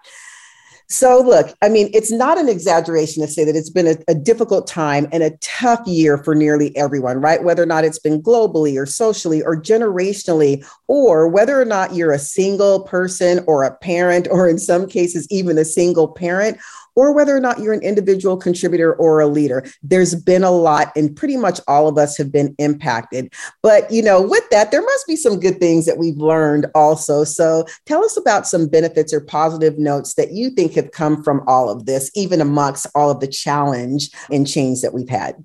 So, 0.88 1.22
look, 1.22 1.54
I 1.62 1.70
mean, 1.70 1.88
it's 1.94 2.12
not 2.12 2.38
an 2.38 2.48
exaggeration 2.48 3.22
to 3.22 3.28
say 3.28 3.44
that 3.44 3.56
it's 3.56 3.70
been 3.70 3.86
a, 3.86 3.96
a, 4.06 4.14
difficult 4.14 4.66
time 4.66 5.06
and 5.12 5.22
a 5.22 5.36
tough 5.38 5.80
year 5.86 6.18
for 6.18 6.34
nearly 6.34 6.76
everyone, 6.76 7.22
right? 7.22 7.42
Whether 7.42 7.62
or 7.62 7.66
not 7.66 7.84
it's 7.84 7.98
been 7.98 8.22
globally 8.22 8.76
or 8.76 8.84
socially 8.84 9.42
or 9.42 9.56
generationally, 9.56 10.64
or 10.86 11.26
whether 11.26 11.60
or 11.60 11.64
not 11.64 11.94
you're 11.94 12.12
a 12.12 12.18
single 12.18 12.80
person 12.84 13.42
or 13.46 13.64
a 13.64 13.74
parent, 13.74 14.28
or 14.30 14.46
in 14.46 14.58
some 14.58 14.86
cases, 14.86 15.26
even 15.30 15.56
a 15.56 15.64
single 15.64 16.08
parent, 16.08 16.58
or 16.96 17.12
whether 17.12 17.37
or 17.37 17.40
not 17.40 17.61
you're 17.61 17.72
an 17.72 17.83
individual 17.83 18.37
contributor 18.37 18.94
or 18.94 19.20
a 19.20 19.26
leader. 19.26 19.64
There's 19.83 20.14
been 20.14 20.44
a 20.44 20.50
lot, 20.50 20.92
and 20.96 21.14
pretty 21.14 21.37
much 21.37 21.61
all 21.66 21.88
of 21.88 21.98
us 21.98 22.16
have 22.18 22.33
been 22.33 22.54
impacted. 22.59 23.33
But, 23.62 23.90
you 23.90 24.02
know, 24.02 24.20
with 24.22 24.48
that, 24.50 24.70
there 24.70 24.83
must 24.83 25.07
be 25.07 25.16
some 25.16 25.40
good 25.40 25.59
things 25.59 25.87
that 25.87 25.98
we've 25.98 26.16
learned 26.16 26.66
also. 26.74 27.24
So 27.24 27.66
tell 27.87 28.04
us 28.04 28.16
about 28.16 28.46
some 28.46 28.68
benefits 28.68 29.12
or 29.12 29.20
positive 29.20 29.78
notes 29.78 30.14
that 30.14 30.33
you 30.33 30.50
think 30.50 30.74
have 30.74 30.92
come 30.92 31.22
from 31.22 31.42
all 31.46 31.70
of 31.70 31.87
this, 31.87 32.11
even 32.14 32.40
amongst 32.40 32.87
all 32.94 33.11
of 33.11 33.20
the 33.20 33.28
challenge 33.28 34.11
and 34.30 34.46
change 34.46 34.80
that 34.83 34.94
we've 34.94 35.09
had. 35.09 35.44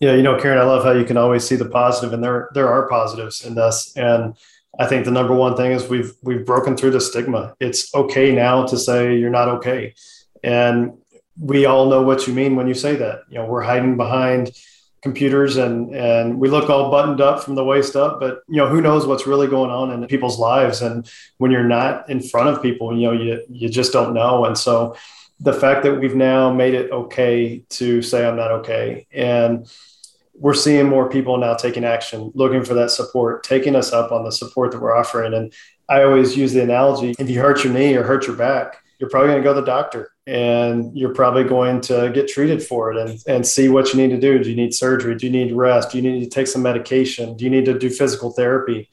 Yeah, 0.00 0.14
you 0.14 0.22
know, 0.22 0.36
Karen, 0.36 0.58
I 0.58 0.64
love 0.64 0.82
how 0.82 0.90
you 0.90 1.04
can 1.04 1.16
always 1.16 1.46
see 1.46 1.54
the 1.54 1.68
positive, 1.68 2.12
and 2.12 2.24
there 2.24 2.50
there 2.54 2.68
are 2.68 2.88
positives 2.88 3.44
in 3.44 3.54
this. 3.54 3.96
And 3.96 4.34
I 4.80 4.86
think 4.86 5.04
the 5.04 5.12
number 5.12 5.32
one 5.32 5.56
thing 5.56 5.70
is 5.70 5.88
we've 5.88 6.12
we've 6.22 6.44
broken 6.44 6.76
through 6.76 6.90
the 6.90 7.00
stigma. 7.00 7.54
It's 7.60 7.94
okay 7.94 8.34
now 8.34 8.66
to 8.66 8.76
say 8.76 9.16
you're 9.16 9.30
not 9.30 9.46
okay. 9.46 9.94
And 10.42 10.98
we 11.38 11.66
all 11.66 11.88
know 11.88 12.02
what 12.02 12.26
you 12.26 12.34
mean 12.34 12.56
when 12.56 12.68
you 12.68 12.74
say 12.74 12.96
that. 12.96 13.22
You 13.28 13.38
know, 13.38 13.46
we're 13.46 13.62
hiding 13.62 13.96
behind 13.96 14.52
computers 15.02 15.56
and 15.56 15.92
and 15.94 16.38
we 16.38 16.48
look 16.48 16.70
all 16.70 16.88
buttoned 16.88 17.20
up 17.20 17.42
from 17.42 17.56
the 17.56 17.64
waist 17.64 17.96
up 17.96 18.20
but 18.20 18.42
you 18.48 18.56
know 18.56 18.68
who 18.68 18.80
knows 18.80 19.04
what's 19.04 19.26
really 19.26 19.48
going 19.48 19.70
on 19.70 19.90
in 19.90 20.06
people's 20.06 20.38
lives. 20.38 20.80
And 20.80 21.10
when 21.38 21.50
you're 21.50 21.64
not 21.64 22.08
in 22.08 22.22
front 22.22 22.48
of 22.48 22.62
people 22.62 22.96
you 22.96 23.08
know 23.08 23.12
you 23.12 23.44
you 23.50 23.68
just 23.68 23.92
don't 23.92 24.14
know. 24.14 24.44
And 24.44 24.56
so 24.56 24.96
the 25.40 25.52
fact 25.52 25.82
that 25.82 25.98
we've 25.98 26.14
now 26.14 26.52
made 26.52 26.72
it 26.72 26.90
okay 26.92 27.64
to 27.68 28.00
say 28.00 28.24
i'm 28.24 28.36
not 28.36 28.52
okay 28.52 29.06
and 29.12 29.68
we're 30.34 30.54
seeing 30.54 30.88
more 30.88 31.10
people 31.10 31.36
now 31.36 31.54
taking 31.54 31.84
action 31.84 32.30
looking 32.34 32.64
for 32.64 32.74
that 32.74 32.90
support 32.90 33.42
taking 33.42 33.74
us 33.74 33.92
up 33.92 34.12
on 34.12 34.24
the 34.24 34.30
support 34.30 34.70
that 34.70 34.80
we're 34.80 34.96
offering. 34.96 35.34
And 35.34 35.52
i 35.88 36.04
always 36.04 36.36
use 36.36 36.52
the 36.52 36.62
analogy 36.62 37.16
if 37.18 37.28
you 37.28 37.40
hurt 37.40 37.64
your 37.64 37.72
knee 37.72 37.96
or 37.96 38.04
hurt 38.04 38.28
your 38.28 38.36
back 38.36 38.81
you're 39.02 39.10
probably 39.10 39.30
going 39.30 39.42
to 39.42 39.44
go 39.44 39.52
to 39.52 39.60
the 39.60 39.66
doctor 39.66 40.12
and 40.28 40.96
you're 40.96 41.12
probably 41.12 41.42
going 41.42 41.80
to 41.80 42.12
get 42.14 42.28
treated 42.28 42.62
for 42.62 42.92
it 42.92 42.96
and, 42.96 43.20
and 43.26 43.44
see 43.44 43.68
what 43.68 43.92
you 43.92 44.00
need 44.00 44.14
to 44.14 44.20
do. 44.20 44.40
Do 44.40 44.48
you 44.48 44.54
need 44.54 44.72
surgery? 44.72 45.16
Do 45.16 45.26
you 45.26 45.32
need 45.32 45.52
rest? 45.52 45.90
Do 45.90 45.98
you 45.98 46.08
need 46.08 46.22
to 46.22 46.30
take 46.30 46.46
some 46.46 46.62
medication? 46.62 47.36
Do 47.36 47.42
you 47.44 47.50
need 47.50 47.64
to 47.64 47.76
do 47.76 47.90
physical 47.90 48.30
therapy? 48.30 48.88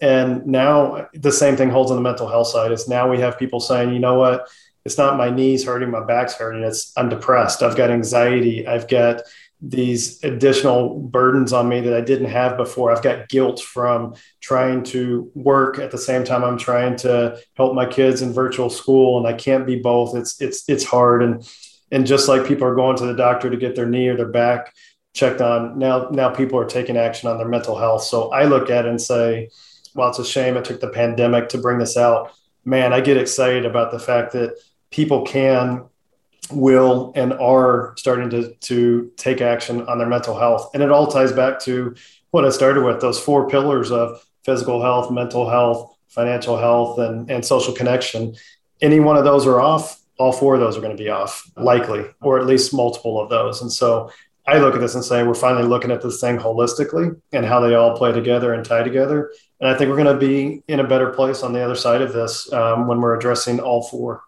And 0.00 0.46
now 0.46 1.08
the 1.14 1.32
same 1.32 1.56
thing 1.56 1.68
holds 1.68 1.90
on 1.90 1.96
the 1.96 2.02
mental 2.02 2.28
health 2.28 2.46
side 2.46 2.70
is 2.70 2.86
now 2.86 3.10
we 3.10 3.18
have 3.18 3.40
people 3.40 3.58
saying, 3.58 3.92
you 3.92 3.98
know 3.98 4.14
what? 4.14 4.46
It's 4.84 4.96
not 4.96 5.16
my 5.16 5.30
knees 5.30 5.64
hurting, 5.64 5.90
my 5.90 6.04
back's 6.04 6.34
hurting. 6.34 6.62
It's 6.62 6.92
I'm 6.96 7.08
depressed. 7.08 7.64
I've 7.64 7.76
got 7.76 7.90
anxiety. 7.90 8.68
I've 8.68 8.86
got 8.86 9.22
these 9.62 10.22
additional 10.24 10.98
burdens 10.98 11.52
on 11.52 11.68
me 11.68 11.80
that 11.80 11.92
I 11.92 12.00
didn't 12.00 12.30
have 12.30 12.56
before. 12.56 12.90
I've 12.90 13.02
got 13.02 13.28
guilt 13.28 13.60
from 13.60 14.14
trying 14.40 14.82
to 14.84 15.30
work 15.34 15.78
at 15.78 15.90
the 15.90 15.98
same 15.98 16.24
time 16.24 16.42
I'm 16.42 16.56
trying 16.56 16.96
to 16.98 17.38
help 17.54 17.74
my 17.74 17.86
kids 17.86 18.22
in 18.22 18.32
virtual 18.32 18.70
school 18.70 19.18
and 19.18 19.26
I 19.26 19.34
can't 19.34 19.66
be 19.66 19.76
both. 19.76 20.16
It's 20.16 20.40
it's 20.40 20.68
it's 20.68 20.84
hard 20.84 21.22
and 21.22 21.46
and 21.92 22.06
just 22.06 22.28
like 22.28 22.46
people 22.46 22.66
are 22.66 22.74
going 22.74 22.96
to 22.96 23.06
the 23.06 23.14
doctor 23.14 23.50
to 23.50 23.56
get 23.56 23.74
their 23.74 23.88
knee 23.88 24.08
or 24.08 24.16
their 24.16 24.28
back 24.28 24.72
checked 25.12 25.40
on, 25.40 25.78
now 25.78 26.08
now 26.10 26.30
people 26.30 26.58
are 26.58 26.66
taking 26.66 26.96
action 26.96 27.28
on 27.28 27.38
their 27.38 27.48
mental 27.48 27.76
health. 27.76 28.04
So 28.04 28.30
I 28.30 28.44
look 28.44 28.70
at 28.70 28.86
it 28.86 28.90
and 28.90 29.00
say, 29.00 29.50
well, 29.94 30.08
it's 30.08 30.18
a 30.18 30.24
shame 30.24 30.56
it 30.56 30.64
took 30.64 30.80
the 30.80 30.88
pandemic 30.88 31.48
to 31.50 31.58
bring 31.58 31.78
this 31.78 31.96
out. 31.96 32.32
Man, 32.64 32.92
I 32.92 33.00
get 33.00 33.16
excited 33.16 33.64
about 33.64 33.90
the 33.90 33.98
fact 33.98 34.32
that 34.32 34.56
people 34.90 35.24
can 35.24 35.84
will 36.50 37.12
and 37.14 37.32
are 37.34 37.94
starting 37.96 38.30
to, 38.30 38.54
to 38.54 39.10
take 39.16 39.40
action 39.40 39.86
on 39.86 39.98
their 39.98 40.08
mental 40.08 40.38
health. 40.38 40.70
And 40.74 40.82
it 40.82 40.90
all 40.90 41.06
ties 41.06 41.32
back 41.32 41.60
to 41.60 41.94
what 42.30 42.44
I 42.44 42.50
started 42.50 42.84
with 42.84 43.00
those 43.00 43.20
four 43.20 43.48
pillars 43.48 43.90
of 43.90 44.24
physical 44.44 44.82
health, 44.82 45.10
mental 45.10 45.48
health, 45.48 45.96
financial 46.08 46.56
health, 46.56 46.98
and, 46.98 47.30
and 47.30 47.44
social 47.44 47.74
connection. 47.74 48.34
Any 48.80 49.00
one 49.00 49.16
of 49.16 49.24
those 49.24 49.46
are 49.46 49.60
off, 49.60 50.00
all 50.18 50.32
four 50.32 50.54
of 50.54 50.60
those 50.60 50.76
are 50.76 50.80
going 50.80 50.96
to 50.96 51.02
be 51.02 51.08
off, 51.08 51.50
likely, 51.56 52.04
or 52.20 52.38
at 52.38 52.46
least 52.46 52.74
multiple 52.74 53.20
of 53.20 53.30
those. 53.30 53.62
And 53.62 53.72
so 53.72 54.10
I 54.46 54.58
look 54.58 54.74
at 54.74 54.80
this 54.80 54.94
and 54.94 55.04
say 55.04 55.22
we're 55.22 55.34
finally 55.34 55.66
looking 55.66 55.90
at 55.90 56.02
this 56.02 56.20
thing 56.20 56.38
holistically 56.38 57.20
and 57.32 57.44
how 57.44 57.60
they 57.60 57.74
all 57.74 57.96
play 57.96 58.12
together 58.12 58.52
and 58.52 58.64
tie 58.64 58.82
together. 58.82 59.32
And 59.60 59.68
I 59.68 59.76
think 59.76 59.88
we're 59.88 60.02
going 60.02 60.18
to 60.18 60.26
be 60.26 60.62
in 60.66 60.80
a 60.80 60.86
better 60.86 61.10
place 61.10 61.42
on 61.42 61.52
the 61.52 61.60
other 61.60 61.74
side 61.76 62.02
of 62.02 62.12
this 62.12 62.52
um, 62.52 62.88
when 62.88 63.00
we're 63.00 63.16
addressing 63.16 63.60
all 63.60 63.82
four. 63.82 64.22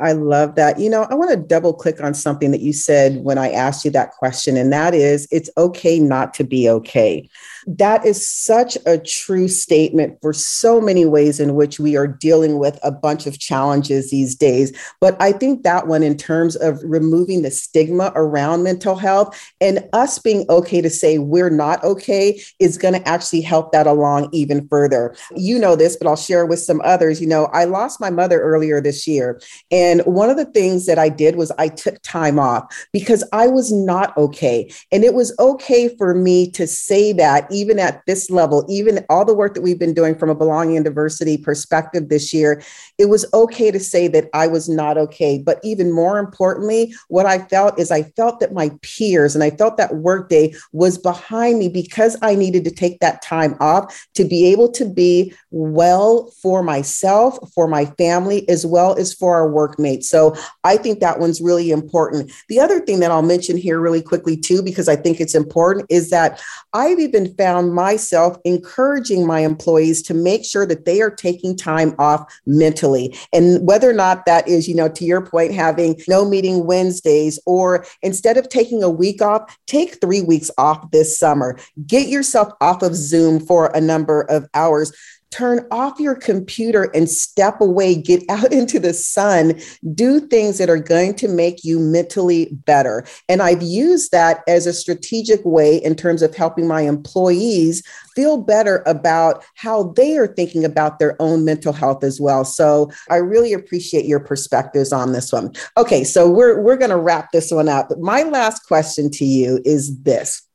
I 0.00 0.12
love 0.12 0.54
that. 0.54 0.78
You 0.78 0.88
know, 0.90 1.06
I 1.10 1.14
want 1.14 1.30
to 1.30 1.36
double 1.36 1.74
click 1.74 2.00
on 2.00 2.14
something 2.14 2.52
that 2.52 2.60
you 2.60 2.72
said 2.72 3.24
when 3.24 3.36
I 3.36 3.50
asked 3.50 3.84
you 3.84 3.90
that 3.92 4.12
question, 4.12 4.56
and 4.56 4.72
that 4.72 4.94
is 4.94 5.26
it's 5.30 5.50
okay 5.56 5.98
not 5.98 6.34
to 6.34 6.44
be 6.44 6.68
okay 6.68 7.28
that 7.76 8.06
is 8.06 8.26
such 8.26 8.78
a 8.86 8.96
true 8.96 9.46
statement 9.46 10.18
for 10.22 10.32
so 10.32 10.80
many 10.80 11.04
ways 11.04 11.38
in 11.38 11.54
which 11.54 11.78
we 11.78 11.96
are 11.96 12.06
dealing 12.06 12.58
with 12.58 12.78
a 12.82 12.90
bunch 12.90 13.26
of 13.26 13.38
challenges 13.38 14.10
these 14.10 14.34
days. 14.34 14.72
But 15.02 15.20
I 15.20 15.32
think 15.32 15.64
that 15.64 15.86
one, 15.86 16.02
in 16.02 16.16
terms 16.16 16.56
of 16.56 16.80
removing 16.82 17.42
the 17.42 17.50
stigma 17.50 18.10
around 18.14 18.62
mental 18.62 18.96
health 18.96 19.38
and 19.60 19.86
us 19.92 20.18
being 20.18 20.46
okay 20.48 20.80
to 20.80 20.88
say 20.88 21.18
we're 21.18 21.50
not 21.50 21.84
okay, 21.84 22.40
is 22.58 22.78
going 22.78 22.94
to 22.94 23.06
actually 23.06 23.42
help 23.42 23.72
that 23.72 23.86
along 23.86 24.30
even 24.32 24.66
further. 24.68 25.14
You 25.36 25.58
know 25.58 25.76
this, 25.76 25.94
but 25.94 26.08
I'll 26.08 26.16
share 26.16 26.46
with 26.46 26.60
some 26.60 26.80
others. 26.84 27.20
You 27.20 27.26
know, 27.26 27.46
I 27.46 27.64
lost 27.64 28.00
my 28.00 28.08
mother 28.08 28.40
earlier 28.40 28.80
this 28.80 29.06
year. 29.06 29.42
And 29.70 30.00
one 30.06 30.30
of 30.30 30.38
the 30.38 30.46
things 30.46 30.86
that 30.86 30.98
I 30.98 31.10
did 31.10 31.36
was 31.36 31.52
I 31.58 31.68
took 31.68 32.00
time 32.02 32.38
off 32.38 32.88
because 32.94 33.22
I 33.34 33.46
was 33.48 33.70
not 33.70 34.16
okay. 34.16 34.72
And 34.90 35.04
it 35.04 35.12
was 35.12 35.36
okay 35.38 35.94
for 35.98 36.14
me 36.14 36.50
to 36.52 36.66
say 36.66 37.12
that 37.12 37.46
even 37.58 37.78
at 37.78 38.02
this 38.06 38.30
level, 38.30 38.64
even 38.68 39.04
all 39.10 39.24
the 39.24 39.34
work 39.34 39.54
that 39.54 39.62
we've 39.62 39.78
been 39.78 39.94
doing 39.94 40.16
from 40.16 40.30
a 40.30 40.34
belonging 40.34 40.76
and 40.76 40.84
diversity 40.84 41.36
perspective 41.36 42.08
this 42.08 42.32
year, 42.32 42.62
it 42.98 43.06
was 43.06 43.26
okay 43.34 43.70
to 43.70 43.80
say 43.80 44.06
that 44.08 44.28
I 44.32 44.46
was 44.46 44.68
not 44.68 44.96
okay. 44.96 45.38
But 45.38 45.58
even 45.64 45.92
more 45.92 46.18
importantly, 46.18 46.94
what 47.08 47.26
I 47.26 47.38
felt 47.38 47.78
is 47.78 47.90
I 47.90 48.02
felt 48.02 48.40
that 48.40 48.52
my 48.52 48.70
peers 48.82 49.34
and 49.34 49.42
I 49.42 49.50
felt 49.50 49.76
that 49.76 49.96
workday 49.96 50.54
was 50.72 50.98
behind 50.98 51.58
me 51.58 51.68
because 51.68 52.16
I 52.22 52.34
needed 52.34 52.64
to 52.64 52.70
take 52.70 53.00
that 53.00 53.22
time 53.22 53.56
off 53.60 54.06
to 54.14 54.24
be 54.24 54.46
able 54.46 54.70
to 54.72 54.84
be 54.84 55.34
well 55.50 56.30
for 56.42 56.62
myself, 56.62 57.38
for 57.52 57.66
my 57.66 57.86
family, 57.96 58.48
as 58.48 58.64
well 58.64 58.96
as 58.96 59.12
for 59.12 59.34
our 59.34 59.50
workmates. 59.50 60.08
So 60.08 60.36
I 60.64 60.76
think 60.76 61.00
that 61.00 61.18
one's 61.18 61.40
really 61.40 61.70
important. 61.70 62.30
The 62.48 62.60
other 62.60 62.80
thing 62.80 63.00
that 63.00 63.10
I'll 63.10 63.22
mention 63.22 63.56
here 63.56 63.80
really 63.80 64.02
quickly, 64.02 64.36
too, 64.36 64.62
because 64.62 64.88
I 64.88 64.96
think 64.96 65.20
it's 65.20 65.34
important, 65.34 65.86
is 65.88 66.10
that 66.10 66.40
I've 66.72 66.98
even 66.98 67.34
found 67.34 67.47
found 67.48 67.72
myself 67.72 68.36
encouraging 68.44 69.26
my 69.26 69.40
employees 69.40 70.02
to 70.02 70.12
make 70.12 70.44
sure 70.44 70.66
that 70.66 70.84
they 70.84 71.00
are 71.00 71.10
taking 71.10 71.56
time 71.56 71.94
off 71.98 72.30
mentally. 72.44 73.16
And 73.32 73.66
whether 73.66 73.88
or 73.88 73.94
not 73.94 74.26
that 74.26 74.46
is, 74.46 74.68
you 74.68 74.74
know, 74.74 74.90
to 74.90 75.04
your 75.06 75.24
point, 75.24 75.54
having 75.54 75.98
no 76.06 76.28
meeting 76.28 76.66
Wednesdays, 76.66 77.38
or 77.46 77.86
instead 78.02 78.36
of 78.36 78.50
taking 78.50 78.82
a 78.82 78.90
week 78.90 79.22
off, 79.22 79.56
take 79.66 79.98
three 79.98 80.20
weeks 80.20 80.50
off 80.58 80.90
this 80.90 81.18
summer. 81.18 81.58
Get 81.86 82.08
yourself 82.08 82.52
off 82.60 82.82
of 82.82 82.94
Zoom 82.94 83.40
for 83.40 83.70
a 83.74 83.80
number 83.80 84.20
of 84.28 84.46
hours 84.52 84.92
turn 85.30 85.66
off 85.70 86.00
your 86.00 86.14
computer 86.14 86.90
and 86.94 87.10
step 87.10 87.60
away, 87.60 87.94
get 87.94 88.22
out 88.28 88.52
into 88.52 88.78
the 88.78 88.92
sun, 88.92 89.60
do 89.94 90.20
things 90.20 90.58
that 90.58 90.70
are 90.70 90.78
going 90.78 91.14
to 91.16 91.28
make 91.28 91.64
you 91.64 91.78
mentally 91.78 92.46
better. 92.64 93.04
And 93.28 93.42
I've 93.42 93.62
used 93.62 94.12
that 94.12 94.42
as 94.48 94.66
a 94.66 94.72
strategic 94.72 95.44
way 95.44 95.76
in 95.76 95.94
terms 95.94 96.22
of 96.22 96.34
helping 96.34 96.66
my 96.66 96.82
employees 96.82 97.82
feel 98.14 98.38
better 98.38 98.82
about 98.86 99.44
how 99.54 99.92
they 99.94 100.16
are 100.16 100.26
thinking 100.26 100.64
about 100.64 100.98
their 100.98 101.20
own 101.20 101.44
mental 101.44 101.72
health 101.72 102.02
as 102.02 102.20
well. 102.20 102.44
So 102.44 102.90
I 103.10 103.16
really 103.16 103.52
appreciate 103.52 104.06
your 104.06 104.20
perspectives 104.20 104.92
on 104.92 105.12
this 105.12 105.32
one. 105.32 105.52
Okay, 105.76 106.02
so 106.04 106.28
we're 106.28 106.60
we're 106.60 106.76
going 106.76 106.90
to 106.90 106.96
wrap 106.96 107.30
this 107.32 107.52
one 107.52 107.68
up. 107.68 107.90
My 108.00 108.24
last 108.24 108.66
question 108.66 109.10
to 109.12 109.24
you 109.24 109.60
is 109.64 110.00
this. 110.00 110.47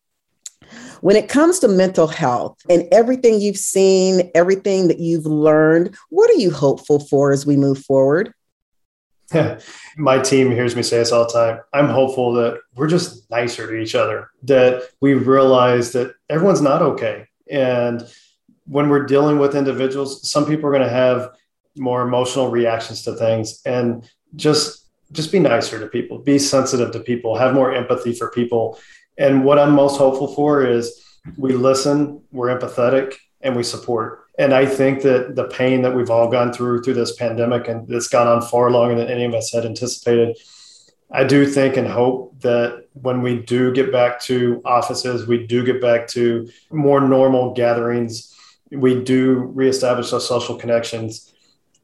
When 1.04 1.18
it 1.18 1.28
comes 1.28 1.60
to 1.60 1.68
mental 1.68 2.08
health 2.08 2.62
and 2.70 2.88
everything 2.89 3.42
you've 3.42 3.58
seen, 3.58 4.32
everything 4.34 4.88
that 4.88 5.00
you've 5.00 5.26
learned, 5.26 5.98
what 6.10 6.30
are 6.30 6.39
you 6.39 6.50
hopeful 6.50 6.98
for 6.98 7.34
as 7.34 7.46
we 7.46 7.58
move 7.58 7.80
forward? 7.80 8.34
My 9.98 10.20
team 10.20 10.50
hears 10.50 10.78
me 10.78 10.82
say 10.82 11.00
this 11.00 11.12
all 11.12 11.28
the 11.28 11.34
time. 11.34 11.60
I'm 11.74 11.89
hopeful 11.89 12.32
that 12.36 12.58
we're 12.76 12.88
just 12.88 13.30
nicer 13.30 13.68
to 13.68 13.76
each 13.78 13.96
other, 13.96 14.30
that 14.44 14.84
we 15.02 15.13
realize 15.13 15.92
that 15.92 16.16
everyone's 16.30 16.62
not 16.62 16.82
okay. 16.82 17.28
And 17.52 18.08
when 18.63 18.88
we're 18.88 19.06
dealing 19.06 19.39
with 19.39 19.58
individuals, 19.58 20.26
some 20.30 20.46
people 20.46 20.68
are 20.70 20.72
going 20.72 20.84
to 20.84 20.89
have 20.89 21.32
more 21.76 22.04
emotional 22.04 22.50
reactions 22.50 23.02
to 23.02 23.13
things 23.13 23.62
and 23.66 24.10
just 24.38 24.80
just 25.12 25.32
be 25.32 25.38
nicer 25.38 25.80
to 25.80 25.86
people, 25.86 26.18
be 26.18 26.39
sensitive 26.39 26.92
to 26.92 27.00
people, 27.00 27.36
have 27.36 27.54
more 27.54 27.72
empathy 27.72 28.13
for 28.13 28.32
people 28.32 28.80
and 29.17 29.43
what 29.43 29.60
I'm 29.60 29.73
most 29.73 29.97
hopeful 29.97 30.34
for 30.34 30.65
is 30.65 31.04
we 31.38 31.54
listen, 31.54 32.21
we're 32.32 32.58
empathetic, 32.58 33.15
and 33.41 33.56
we 33.56 33.63
support. 33.63 34.26
And 34.39 34.54
I 34.54 34.65
think 34.65 35.04
that 35.04 35.36
the 35.36 35.47
pain 35.47 35.84
that 35.84 35.95
we've 35.95 36.10
all 36.10 36.30
gone 36.30 36.52
through 36.52 36.82
through 36.82 36.95
this 36.95 37.15
pandemic 37.15 37.67
and 37.67 37.89
it's 37.91 38.08
gone 38.08 38.28
on 38.28 38.41
far 38.41 38.71
longer 38.71 38.95
than 38.95 39.10
any 39.10 39.26
of 39.26 39.34
us 39.34 39.52
had 39.52 39.65
anticipated. 39.65 40.38
I 41.12 41.23
do 41.23 41.45
think 41.45 41.78
and 41.78 41.88
hope 41.88 42.39
that 42.41 42.88
when 42.93 43.21
we 43.21 43.39
do 43.43 43.71
get 43.71 43.91
back 43.91 44.19
to 44.21 44.62
offices, 44.65 45.28
we 45.28 45.45
do 45.45 45.63
get 45.63 45.80
back 45.80 46.08
to 46.10 46.49
more 46.71 46.99
normal 47.02 47.54
gatherings, 47.54 48.36
we 48.71 49.04
do 49.04 49.52
reestablish 49.54 50.10
those 50.10 50.28
social 50.28 50.56
connections. 50.56 51.32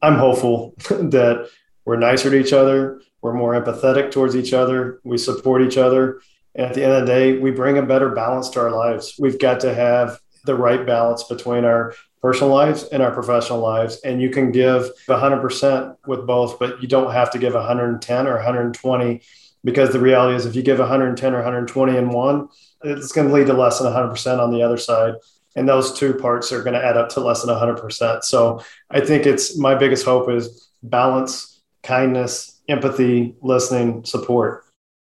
I'm 0.02 0.16
hopeful 0.16 0.74
that 0.90 1.48
we're 1.84 1.96
nicer 1.96 2.30
to 2.30 2.36
each 2.36 2.52
other, 2.52 3.00
we're 3.22 3.34
more 3.34 3.52
empathetic 3.52 4.10
towards 4.10 4.34
each 4.34 4.52
other, 4.52 5.00
we 5.04 5.18
support 5.18 5.62
each 5.62 5.76
other, 5.76 6.20
and 6.54 6.66
at 6.66 6.74
the 6.74 6.82
end 6.82 6.92
of 6.92 7.06
the 7.06 7.12
day, 7.12 7.38
we 7.38 7.50
bring 7.50 7.78
a 7.78 7.82
better 7.82 8.10
balance 8.10 8.48
to 8.50 8.60
our 8.60 8.70
lives. 8.70 9.14
We've 9.18 9.38
got 9.38 9.60
to 9.60 9.74
have 9.74 10.18
the 10.44 10.54
right 10.54 10.84
balance 10.86 11.24
between 11.24 11.64
our 11.64 11.94
personal 12.20 12.52
lives 12.52 12.84
and 12.84 13.02
our 13.02 13.12
professional 13.12 13.60
lives. 13.60 14.00
And 14.04 14.20
you 14.20 14.30
can 14.30 14.52
give 14.52 14.90
100% 15.08 15.96
with 16.06 16.26
both, 16.26 16.58
but 16.58 16.82
you 16.82 16.88
don't 16.88 17.12
have 17.12 17.30
to 17.32 17.38
give 17.38 17.54
110 17.54 18.26
or 18.26 18.34
120 18.34 19.22
because 19.62 19.92
the 19.92 20.00
reality 20.00 20.36
is 20.36 20.46
if 20.46 20.56
you 20.56 20.62
give 20.62 20.78
110 20.78 21.32
or 21.34 21.36
120 21.36 21.96
in 21.96 22.08
one, 22.08 22.48
it's 22.82 23.12
going 23.12 23.28
to 23.28 23.34
lead 23.34 23.46
to 23.46 23.52
less 23.52 23.78
than 23.78 23.92
100% 23.92 24.38
on 24.38 24.52
the 24.52 24.62
other 24.62 24.78
side. 24.78 25.14
And 25.56 25.68
those 25.68 25.98
two 25.98 26.14
parts 26.14 26.52
are 26.52 26.62
going 26.62 26.74
to 26.74 26.84
add 26.84 26.96
up 26.96 27.10
to 27.10 27.20
less 27.20 27.42
than 27.42 27.54
100%. 27.54 28.24
So 28.24 28.62
I 28.90 29.00
think 29.00 29.26
it's 29.26 29.58
my 29.58 29.74
biggest 29.74 30.04
hope 30.04 30.30
is 30.30 30.70
balance, 30.82 31.60
kindness, 31.82 32.60
empathy, 32.68 33.34
listening, 33.40 34.04
support. 34.04 34.64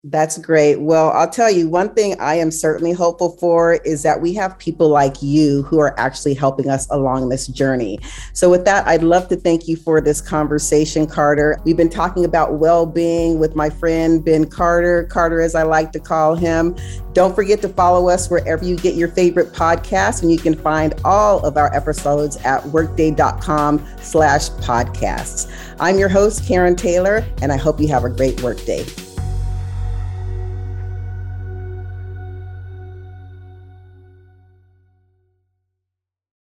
That's 0.06 0.36
great. 0.36 0.82
Well, 0.82 1.10
I'll 1.12 1.30
tell 1.30 1.50
you 1.50 1.66
one 1.66 1.94
thing 1.94 2.20
I 2.20 2.34
am 2.34 2.50
certainly 2.50 2.92
hopeful 2.92 3.38
for 3.38 3.76
is 3.86 4.02
that 4.02 4.20
we 4.20 4.34
have 4.34 4.58
people 4.58 4.90
like 4.90 5.22
you 5.22 5.62
who 5.62 5.78
are 5.78 5.98
actually 5.98 6.34
helping 6.34 6.68
us 6.68 6.86
along 6.90 7.30
this 7.30 7.46
journey. 7.46 7.98
So, 8.34 8.50
with 8.50 8.66
that, 8.66 8.86
I'd 8.86 9.02
love 9.02 9.28
to 9.28 9.36
thank 9.36 9.66
you 9.66 9.76
for 9.76 10.02
this 10.02 10.20
conversation, 10.20 11.06
Carter. 11.06 11.58
We've 11.64 11.76
been 11.76 11.88
talking 11.88 12.26
about 12.26 12.58
well 12.58 12.84
being 12.84 13.38
with 13.38 13.56
my 13.56 13.70
friend 13.70 14.22
Ben 14.22 14.44
Carter, 14.44 15.04
Carter 15.04 15.40
as 15.40 15.54
I 15.54 15.62
like 15.62 15.90
to 15.92 16.00
call 16.00 16.34
him. 16.34 16.76
Don't 17.14 17.34
forget 17.34 17.62
to 17.62 17.70
follow 17.70 18.10
us 18.10 18.28
wherever 18.28 18.62
you 18.62 18.76
get 18.76 18.96
your 18.96 19.08
favorite 19.08 19.54
podcasts, 19.54 20.20
and 20.20 20.30
you 20.30 20.38
can 20.38 20.54
find 20.54 20.92
all 21.06 21.40
of 21.46 21.56
our 21.56 21.74
episodes 21.74 22.36
at 22.44 22.62
workday.com 22.66 23.82
slash 24.02 24.50
podcasts. 24.50 25.50
I'm 25.80 25.98
your 25.98 26.10
host, 26.10 26.46
Karen 26.46 26.76
Taylor, 26.76 27.24
and 27.40 27.50
I 27.50 27.56
hope 27.56 27.80
you 27.80 27.88
have 27.88 28.04
a 28.04 28.10
great 28.10 28.42
workday. 28.42 28.84